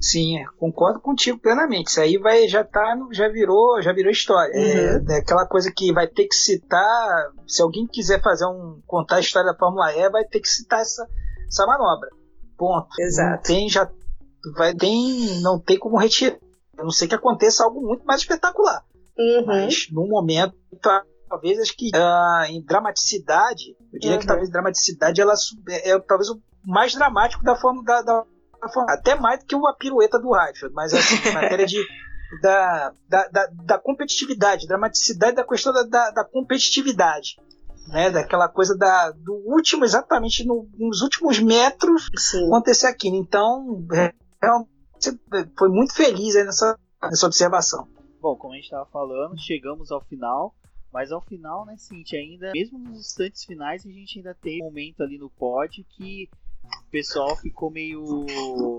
[0.00, 1.90] Sim, é, concordo contigo plenamente.
[1.90, 4.52] Isso aí vai já tá, já virou, já virou história.
[4.54, 5.10] Uhum.
[5.10, 7.32] É, é, aquela coisa que vai ter que citar.
[7.46, 10.80] Se alguém quiser fazer um contar a história da Fórmula E, vai ter que citar
[10.80, 11.06] essa,
[11.48, 12.08] essa manobra.
[12.56, 12.88] Ponto.
[13.00, 13.30] Exato.
[13.30, 13.90] Não tem já
[14.56, 16.38] vai tem não tem como retirar.
[16.78, 18.84] A não sei que aconteça algo muito mais espetacular.
[19.18, 19.46] Uhum.
[19.46, 20.54] Mas no momento
[21.28, 24.20] talvez acho que uh, em dramaticidade, eu diria uhum.
[24.20, 25.34] que talvez dramaticidade ela
[25.68, 28.24] é, é talvez o mais dramático da forma da, da
[28.88, 31.82] até mais do que uma pirueta do Rashford, mas assim, em matéria de,
[32.42, 37.36] da, da, da, da, competitividade, dramaticidade da questão da, da, da, competitividade.
[37.88, 42.46] Né, daquela coisa da, do último, exatamente no, nos últimos metros Sim.
[42.48, 43.16] acontecer aquilo.
[43.16, 44.12] Então, é,
[45.56, 47.88] foi muito feliz nessa, nessa observação.
[48.20, 50.54] Bom, como a gente estava falando, chegamos ao final.
[50.92, 54.66] Mas ao final, né, Cintia, ainda, mesmo nos instantes finais, a gente ainda tem um
[54.66, 56.28] momento ali no pod que
[56.86, 58.24] o pessoal ficou meio.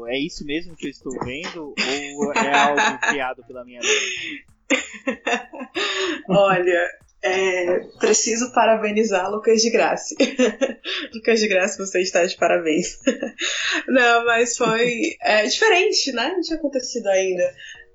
[0.08, 1.74] É isso mesmo que eu estou vendo?
[2.18, 4.46] Ou é algo criado pela minha mente?
[6.30, 6.90] Olha,
[7.22, 10.16] é, preciso parabenizar Lucas de Graça.
[11.14, 12.98] Lucas de Graça, você está de parabéns.
[13.88, 16.32] Não, mas foi é, diferente, né?
[16.34, 17.44] Não tinha acontecido ainda.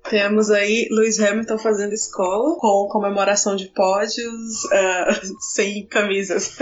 [0.09, 6.55] Temos aí Lewis Hamilton fazendo escola com comemoração de pódios uh, sem camisas.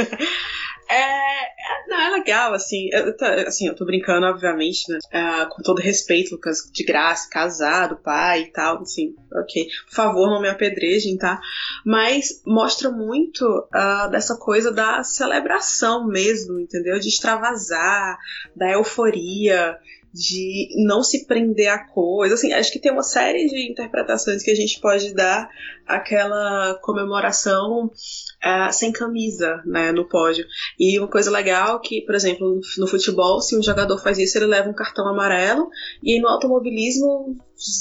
[0.94, 2.90] É, é, não, é legal, assim.
[2.92, 3.16] Eu,
[3.48, 5.00] assim, eu tô brincando, obviamente, né?
[5.06, 9.68] Uh, com todo respeito, Lucas, de graça, casado, pai e tal, assim, ok.
[9.88, 11.40] Por favor, não me apedrejem, tá?
[11.86, 17.00] Mas mostra muito uh, dessa coisa da celebração mesmo, entendeu?
[17.00, 18.18] De extravasar,
[18.56, 19.78] da euforia
[20.14, 22.36] de não se prender a coisa.
[22.36, 25.50] Assim, acho que tem uma série de interpretações que a gente pode dar
[25.88, 30.46] àquela comemoração uh, sem camisa né, no pódio.
[30.80, 34.46] E uma coisa legal que, por exemplo, no futebol, se um jogador faz isso, ele
[34.46, 35.68] leva um cartão amarelo.
[36.04, 37.36] E no automobilismo,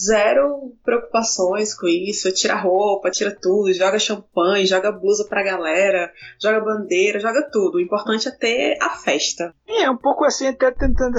[0.06, 2.32] zero preocupações com isso.
[2.32, 6.10] Tira roupa, tira tudo, joga champanhe, joga blusa pra galera,
[6.40, 7.76] joga bandeira, joga tudo.
[7.76, 9.54] O importante é ter a festa.
[9.68, 11.18] É, um pouco assim, até tentando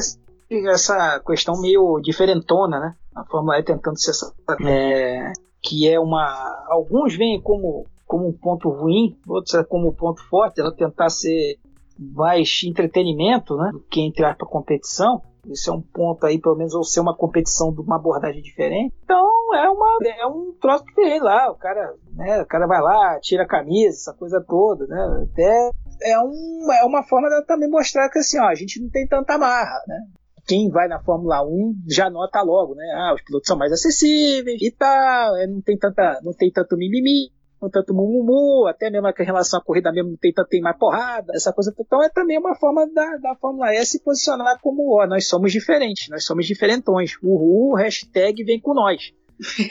[0.67, 2.95] essa questão meio diferentona, né?
[3.15, 4.33] A Fórmula E tentando ser essa.
[4.65, 5.31] É,
[5.61, 6.65] que é uma.
[6.67, 11.09] Alguns veem como, como um ponto ruim, outros é como um ponto forte, ela tentar
[11.09, 11.57] ser
[11.97, 13.69] mais entretenimento, né?
[13.71, 15.21] Do que entre aspas competição.
[15.49, 18.95] Esse é um ponto aí, pelo menos, ou ser uma competição de uma abordagem diferente.
[19.03, 21.51] Então é uma é um troço que tem lá.
[21.51, 25.27] O cara, né, o cara vai lá, tira a camisa, essa coisa toda, né?
[25.29, 25.69] Até
[26.01, 29.05] é, um, é uma forma de também mostrar que assim, ó, a gente não tem
[29.05, 29.99] tanta marra, né?
[30.45, 32.85] Quem vai na Fórmula 1 já nota logo, né?
[32.95, 36.75] Ah, os pilotos são mais acessíveis e tal, é, não tem tanta, não tem tanto
[36.75, 37.31] mimimi,
[37.61, 40.77] não tanto mumumu, até mesmo em relação à corrida mesmo não tem tanto tem mais
[40.77, 41.73] porrada, essa coisa.
[41.79, 45.51] Então é também uma forma da, da Fórmula E se posicionar como, ó, nós somos
[45.51, 47.17] diferentes, nós somos diferentões.
[47.23, 49.13] Uhul, hashtag vem com nós.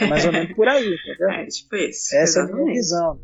[0.01, 1.29] É mais ou menos por aí, entendeu?
[1.33, 2.17] É, tipo isso.
[2.17, 2.51] Essa Exatamente.
[2.51, 3.21] é a minha visão.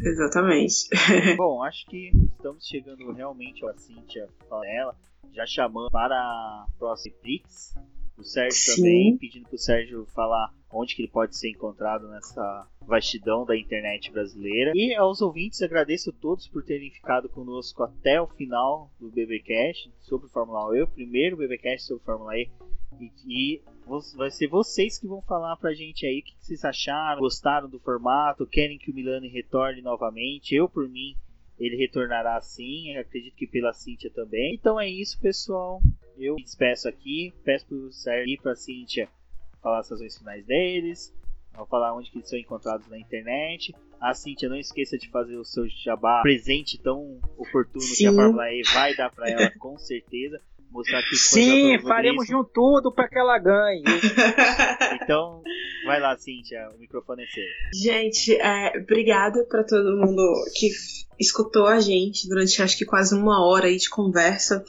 [0.00, 1.36] Exatamente.
[1.36, 4.94] Bom, acho que estamos chegando realmente a Cintia ela
[5.32, 7.74] já chamando para a próxima Prix.
[8.16, 8.76] O Sérgio Sim.
[8.76, 13.56] também, pedindo para o Sérgio falar onde que ele pode ser encontrado nessa vastidão da
[13.56, 14.72] internet brasileira.
[14.74, 19.90] E aos ouvintes, agradeço a todos por terem ficado conosco até o final do BBcast
[20.00, 22.50] sobre Fórmula E, o primeiro BBcast sobre Fórmula E.
[23.00, 23.62] E, e
[24.16, 27.68] vai ser vocês que vão falar pra gente aí o que, que vocês acharam, gostaram
[27.68, 30.54] do formato, querem que o Milani retorne novamente.
[30.54, 31.16] Eu, por mim,
[31.58, 34.54] ele retornará sim, acredito que pela Cíntia também.
[34.54, 35.80] Então é isso, pessoal.
[36.18, 39.08] Eu me despeço aqui, peço pro Sérgio e pra Cíntia
[39.62, 41.14] falar as razões finais deles.
[41.54, 43.74] Vou falar onde que eles são encontrados na internet.
[44.00, 47.94] A Cíntia, não esqueça de fazer o seu jabá presente tão oportuno Sim.
[47.94, 50.40] que a E vai dar para ela, com certeza.
[50.72, 53.84] Mostrar que Sim, faremos de um tudo para que ela ganhe.
[55.02, 55.42] então,
[55.84, 57.44] vai lá, Cíntia, o microfone é seu.
[57.74, 60.70] Gente, é, obrigada para todo mundo que
[61.20, 64.64] escutou a gente durante acho que quase uma hora aí de conversa.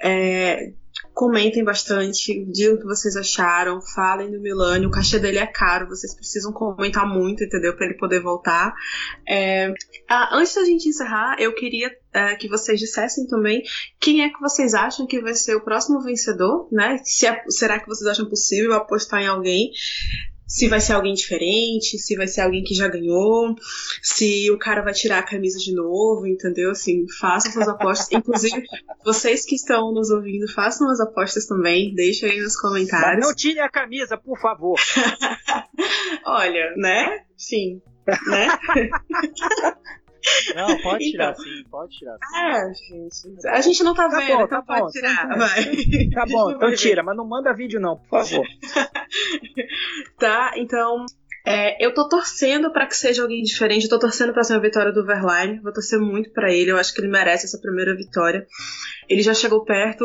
[0.00, 0.72] É,
[1.18, 5.88] comentem bastante, digam o que vocês acharam, falem do Milani, o cachê dele é caro,
[5.88, 7.74] vocês precisam comentar muito, entendeu?
[7.74, 8.72] Para ele poder voltar.
[9.28, 9.74] É,
[10.08, 13.64] ah, antes da gente encerrar, eu queria é, que vocês dissessem também
[13.98, 17.00] quem é que vocês acham que vai ser o próximo vencedor, né?
[17.02, 19.72] Se é, será que vocês acham possível apostar em alguém?
[20.48, 23.54] Se vai ser alguém diferente, se vai ser alguém que já ganhou,
[24.02, 26.70] se o cara vai tirar a camisa de novo, entendeu?
[26.70, 28.08] Assim, façam suas apostas.
[28.10, 28.64] Inclusive,
[29.04, 33.18] vocês que estão nos ouvindo, façam as apostas também, deixem aí nos comentários.
[33.18, 34.78] Mas não tire a camisa, por favor.
[36.24, 37.24] Olha, né?
[37.36, 37.82] Sim.
[38.06, 38.48] Né?
[40.54, 42.36] Não, pode então, tirar sim, pode tirar sim.
[42.36, 43.48] É, gente.
[43.48, 45.28] A gente não tá, tá vendo, bom, então tá pode bom, tirar.
[45.28, 45.64] Tá, vai.
[46.14, 48.46] tá bom, então tira, mas não manda vídeo não, por favor.
[50.18, 51.06] tá, então.
[51.46, 53.84] É, eu tô torcendo para que seja alguém diferente.
[53.84, 55.60] Eu tô torcendo pra ser uma vitória do Verline.
[55.60, 56.70] Vou torcer muito para ele.
[56.70, 58.46] Eu acho que ele merece essa primeira vitória.
[59.08, 60.04] Ele já chegou perto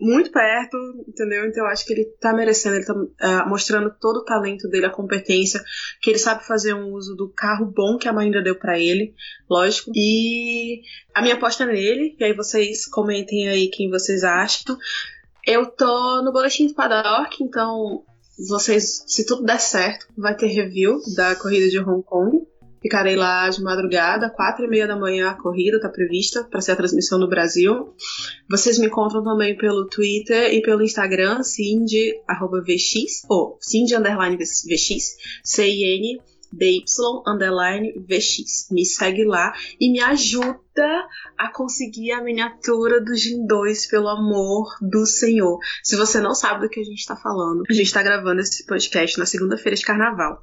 [0.00, 0.76] muito perto,
[1.06, 1.46] entendeu?
[1.46, 4.86] Então eu acho que ele tá merecendo, ele tá uh, mostrando todo o talento dele,
[4.86, 5.60] a competência,
[6.00, 9.14] que ele sabe fazer um uso do carro bom que a Mahindra deu para ele,
[9.50, 9.90] lógico.
[9.94, 10.82] E
[11.14, 14.76] a minha aposta é nele, e aí vocês comentem aí quem vocês acham.
[15.46, 18.04] Eu tô no boletim do Paddock, então
[18.48, 22.46] vocês, se tudo der certo, vai ter review da corrida de Hong Kong.
[22.80, 26.72] Ficarei lá de madrugada, quatro e meia da manhã a corrida está prevista para ser
[26.72, 27.94] a transmissão no Brasil.
[28.48, 36.20] Vocês me encontram também pelo Twitter e pelo Instagram, cindy.vx, ou cindy underline vx, C-I-N.
[38.70, 40.58] Me segue lá e me ajuda
[41.36, 45.58] a conseguir a miniatura do Gin 2, pelo amor do Senhor.
[45.82, 48.64] Se você não sabe do que a gente está falando, a gente está gravando esse
[48.64, 50.42] podcast na segunda-feira de carnaval.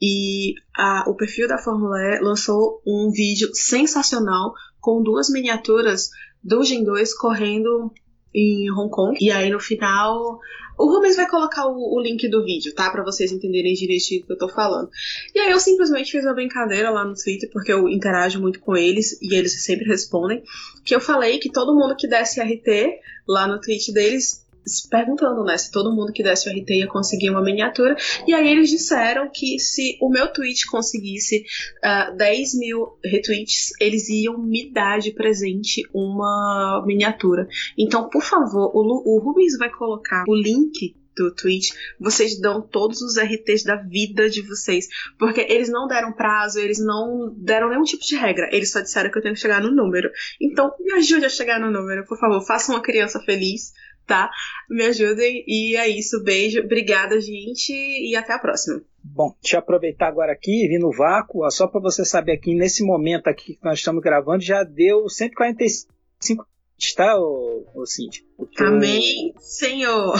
[0.00, 6.10] E a, o perfil da Fórmula E lançou um vídeo sensacional com duas miniaturas
[6.42, 7.92] do Gen 2 correndo
[8.34, 9.16] em Hong Kong.
[9.20, 10.38] E aí no final.
[10.78, 12.90] O Rubens vai colocar o, o link do vídeo, tá?
[12.90, 14.90] Pra vocês entenderem direitinho o que eu tô falando.
[15.34, 18.76] E aí eu simplesmente fiz uma brincadeira lá no Twitter, porque eu interajo muito com
[18.76, 20.42] eles e eles sempre respondem.
[20.84, 25.44] Que eu falei que todo mundo que desse RT lá no tweet deles se perguntando,
[25.44, 27.96] né, se todo mundo que desse o RT ia conseguir uma miniatura.
[28.26, 31.38] E aí eles disseram que se o meu tweet conseguisse
[31.84, 37.46] uh, ah, 10 mil retweets, eles iam me dar de presente uma miniatura.
[37.78, 43.00] Então, por favor, o, o Rubens vai colocar o link do tweet, vocês dão todos
[43.00, 44.86] os RTs da vida de vocês.
[45.18, 48.48] Porque eles não deram prazo, eles não deram nenhum tipo de regra.
[48.52, 50.10] Eles só disseram que eu tenho que chegar no número.
[50.40, 52.44] Então, me ajude a chegar no número, por favor.
[52.46, 53.72] Faça uma criança feliz
[54.06, 54.30] tá?
[54.70, 55.44] Me ajudem.
[55.46, 56.22] E é isso.
[56.22, 56.60] Beijo.
[56.60, 57.72] Obrigada, gente.
[57.72, 58.82] E até a próxima.
[59.02, 62.82] Bom, deixa eu aproveitar agora aqui, vir no vácuo, só para você saber aqui, nesse
[62.82, 66.44] momento aqui que nós estamos gravando, já deu 145
[66.78, 68.24] está, ô, ô Cintia?
[68.58, 70.14] Amém, Senhor.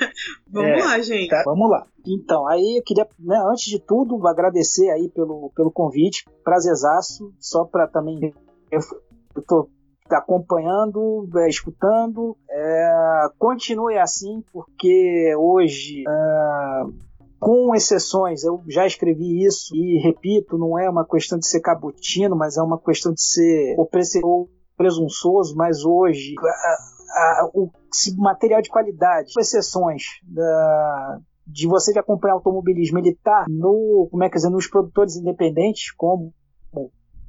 [0.48, 1.28] vamos é, lá, gente.
[1.28, 1.86] Tá, vamos lá.
[2.06, 7.64] Então, aí eu queria, né, antes de tudo, agradecer aí pelo, pelo convite, prazerzaço, só
[7.64, 8.32] para também
[8.70, 8.80] eu,
[9.36, 9.68] eu tô
[10.16, 12.36] acompanhando, é, escutando.
[12.50, 16.82] É, continue assim, porque hoje, é,
[17.38, 22.36] com exceções, eu já escrevi isso e repito, não é uma questão de ser cabotino,
[22.36, 27.70] mas é uma questão de ser opressor, presunçoso, mas hoje a, a, o
[28.16, 34.22] material de qualidade, com exceções da, de você de acompanhar automobilismo, ele está no, como
[34.24, 36.32] é que dizer, nos produtores independentes, como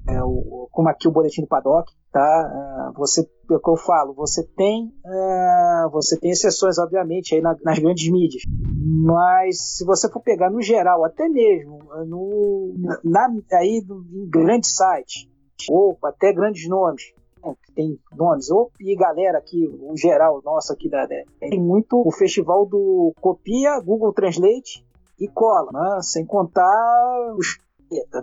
[0.07, 2.91] é, o, como aqui o boletim do paddock, tá?
[2.91, 7.41] Uh, você, é o que eu falo, você tem, uh, você tem exceções, obviamente, aí
[7.41, 8.43] na, nas grandes mídias,
[8.75, 15.27] mas se você for pegar no geral, até mesmo no, na, aí em grandes sites
[15.69, 20.89] ou até grandes nomes, né, tem nomes, ou, e galera aqui, o geral nosso aqui
[20.89, 21.07] da
[21.39, 24.85] tem muito o festival do copia, Google Translate
[25.19, 26.01] e cola, né?
[26.01, 27.57] sem contar os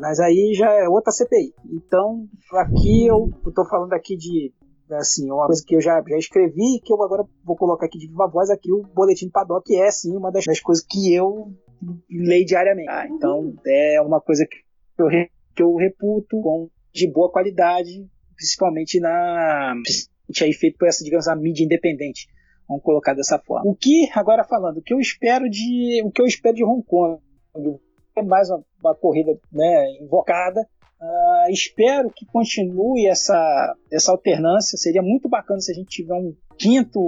[0.00, 1.54] mas aí já é outra CPI.
[1.72, 4.52] Então, aqui eu estou falando aqui de
[4.90, 8.06] assim, uma coisa que eu já, já escrevi que eu agora vou colocar aqui de
[8.06, 11.52] viva voz aqui o boletim do Paddock é sim uma das, das coisas que eu
[12.08, 12.88] leio diariamente.
[12.88, 15.08] Ah, então é uma coisa que eu,
[15.54, 18.06] que eu reputo com, de boa qualidade,
[18.36, 19.74] principalmente na
[20.40, 22.28] aí feito por essa, digamos, a mídia independente.
[22.68, 23.70] Vamos colocar dessa forma.
[23.70, 26.82] O que, agora falando, o que eu espero de, o que eu espero de Hong
[26.84, 27.20] Kong,
[28.16, 30.66] é mais uma, uma corrida né, invocada.
[31.00, 34.78] Uh, espero que continue essa, essa alternância.
[34.78, 36.98] Seria muito bacana se a gente tiver um quinto,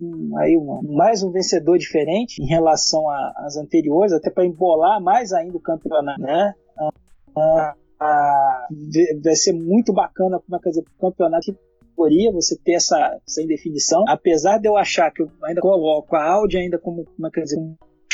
[0.00, 5.56] um, aí mais um vencedor diferente em relação às anteriores, até para embolar mais ainda
[5.56, 6.20] o campeonato.
[6.20, 6.54] Né?
[6.78, 11.56] Uh, uh, vai ser muito bacana como é que dizer, o campeonato
[11.92, 14.04] categoria, você ter essa, essa indefinição.
[14.08, 17.42] Apesar de eu achar que eu ainda coloco a Audi ainda como, como é que
[17.42, 17.58] dizer,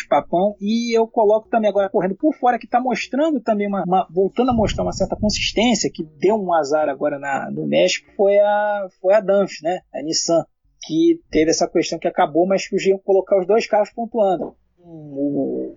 [0.08, 4.06] papão e eu coloco também agora correndo por fora que está mostrando também uma, uma,
[4.10, 8.38] voltando a mostrar uma certa consistência que deu um azar agora na, no México foi
[8.38, 10.44] a foi a Danf, né a Nissan
[10.82, 15.74] que teve essa questão que acabou mas iam colocar os dois carros pontuando o,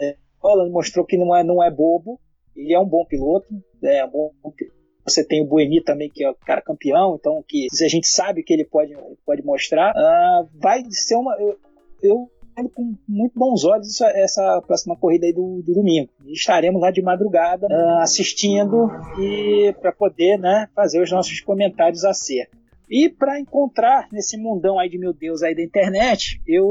[0.00, 2.20] é, Holland mostrou que não é não é bobo
[2.56, 3.46] ele é um bom piloto
[3.82, 4.30] é um bom
[5.08, 8.42] você tem o Bueni também, que é o cara campeão, então que a gente sabe
[8.42, 8.94] que ele pode,
[9.24, 9.92] pode mostrar.
[9.92, 11.34] Uh, vai ser uma.
[11.40, 11.58] Eu,
[12.02, 12.30] eu
[12.74, 16.10] com muito bons olhos essa, essa próxima corrida aí do, do domingo.
[16.26, 18.90] Estaremos lá de madrugada uh, assistindo
[19.20, 22.56] e para poder né, fazer os nossos comentários acerca.
[22.90, 26.66] E para encontrar nesse mundão aí de meu Deus aí da internet, eu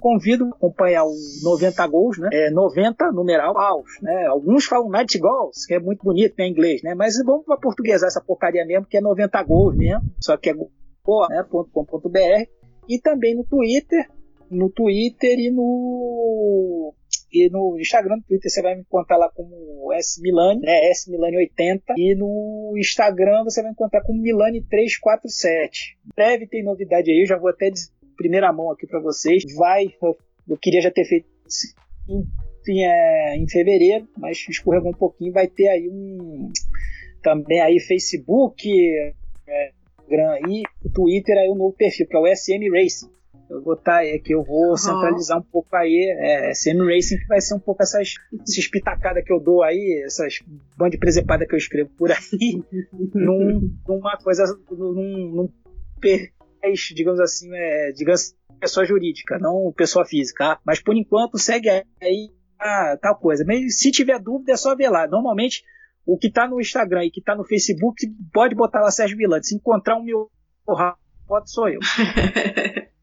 [0.00, 2.28] convido a acompanhar o 90 gols, né?
[2.32, 4.26] É 90 numeral gols, né?
[4.26, 6.96] Alguns falam 90 goals, que é muito bonito em inglês, né?
[6.96, 10.54] Mas vamos para portuguesar essa porcaria mesmo, que é 90 gols mesmo, só que é
[10.54, 12.48] né, .com.br
[12.88, 14.08] e também no Twitter,
[14.50, 16.94] no Twitter e no
[17.32, 20.90] e no Instagram, no Twitter você vai me encontrar lá como S Milani, né?
[20.90, 21.94] S Milani 80.
[21.96, 25.96] E no Instagram você vai encontrar como Milani 347.
[26.16, 29.44] Breve tem novidade aí, eu já vou até dizer primeira mão aqui para vocês.
[29.56, 29.86] Vai,
[30.48, 31.26] eu queria já ter feito
[32.68, 35.32] em, é, em fevereiro, mas escorregou um pouquinho.
[35.32, 36.50] Vai ter aí um
[37.22, 38.68] também aí Facebook,
[39.48, 39.70] é,
[40.48, 43.10] e o Twitter aí o um novo perfil que é o SM Racing.
[43.50, 47.26] Eu vou botar aí que eu vou centralizar um pouco aí, é, SM Racing, que
[47.26, 50.38] vai ser um pouco essas, essas pitacadas que eu dou aí, essas
[50.76, 52.62] bandas de presepada que eu escrevo por aí,
[53.12, 54.92] num, numa coisa, num,
[55.34, 55.52] num
[56.94, 60.44] digamos assim, é, digamos, pessoa jurídica, não pessoa física.
[60.44, 60.60] Tá?
[60.64, 63.44] Mas por enquanto segue aí a, tal coisa.
[63.44, 65.08] Mas se tiver dúvida é só ver lá.
[65.08, 65.64] Normalmente
[66.06, 69.48] o que está no Instagram e que está no Facebook pode botar lá Sérgio Vilante.
[69.48, 70.30] Se encontrar um meu
[71.26, 71.80] pode sou eu.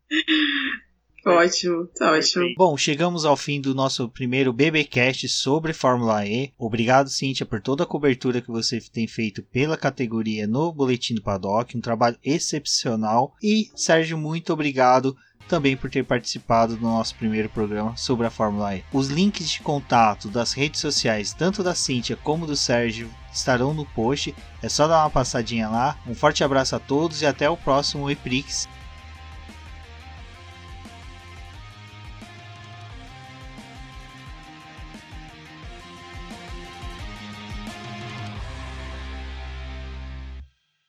[1.25, 2.45] Ótimo, tá ótimo.
[2.57, 6.53] Bom, chegamos ao fim do nosso primeiro BBcast sobre Fórmula E.
[6.57, 11.21] Obrigado, Cíntia, por toda a cobertura que você tem feito pela categoria no Boletim do
[11.21, 13.35] Paddock, um trabalho excepcional.
[13.43, 15.17] E, Sérgio, muito obrigado
[15.49, 18.83] também por ter participado do nosso primeiro programa sobre a Fórmula E.
[18.93, 23.85] Os links de contato das redes sociais, tanto da Cíntia como do Sérgio, estarão no
[23.85, 24.33] post.
[24.61, 25.97] É só dar uma passadinha lá.
[26.07, 28.67] Um forte abraço a todos e até o próximo EPRIX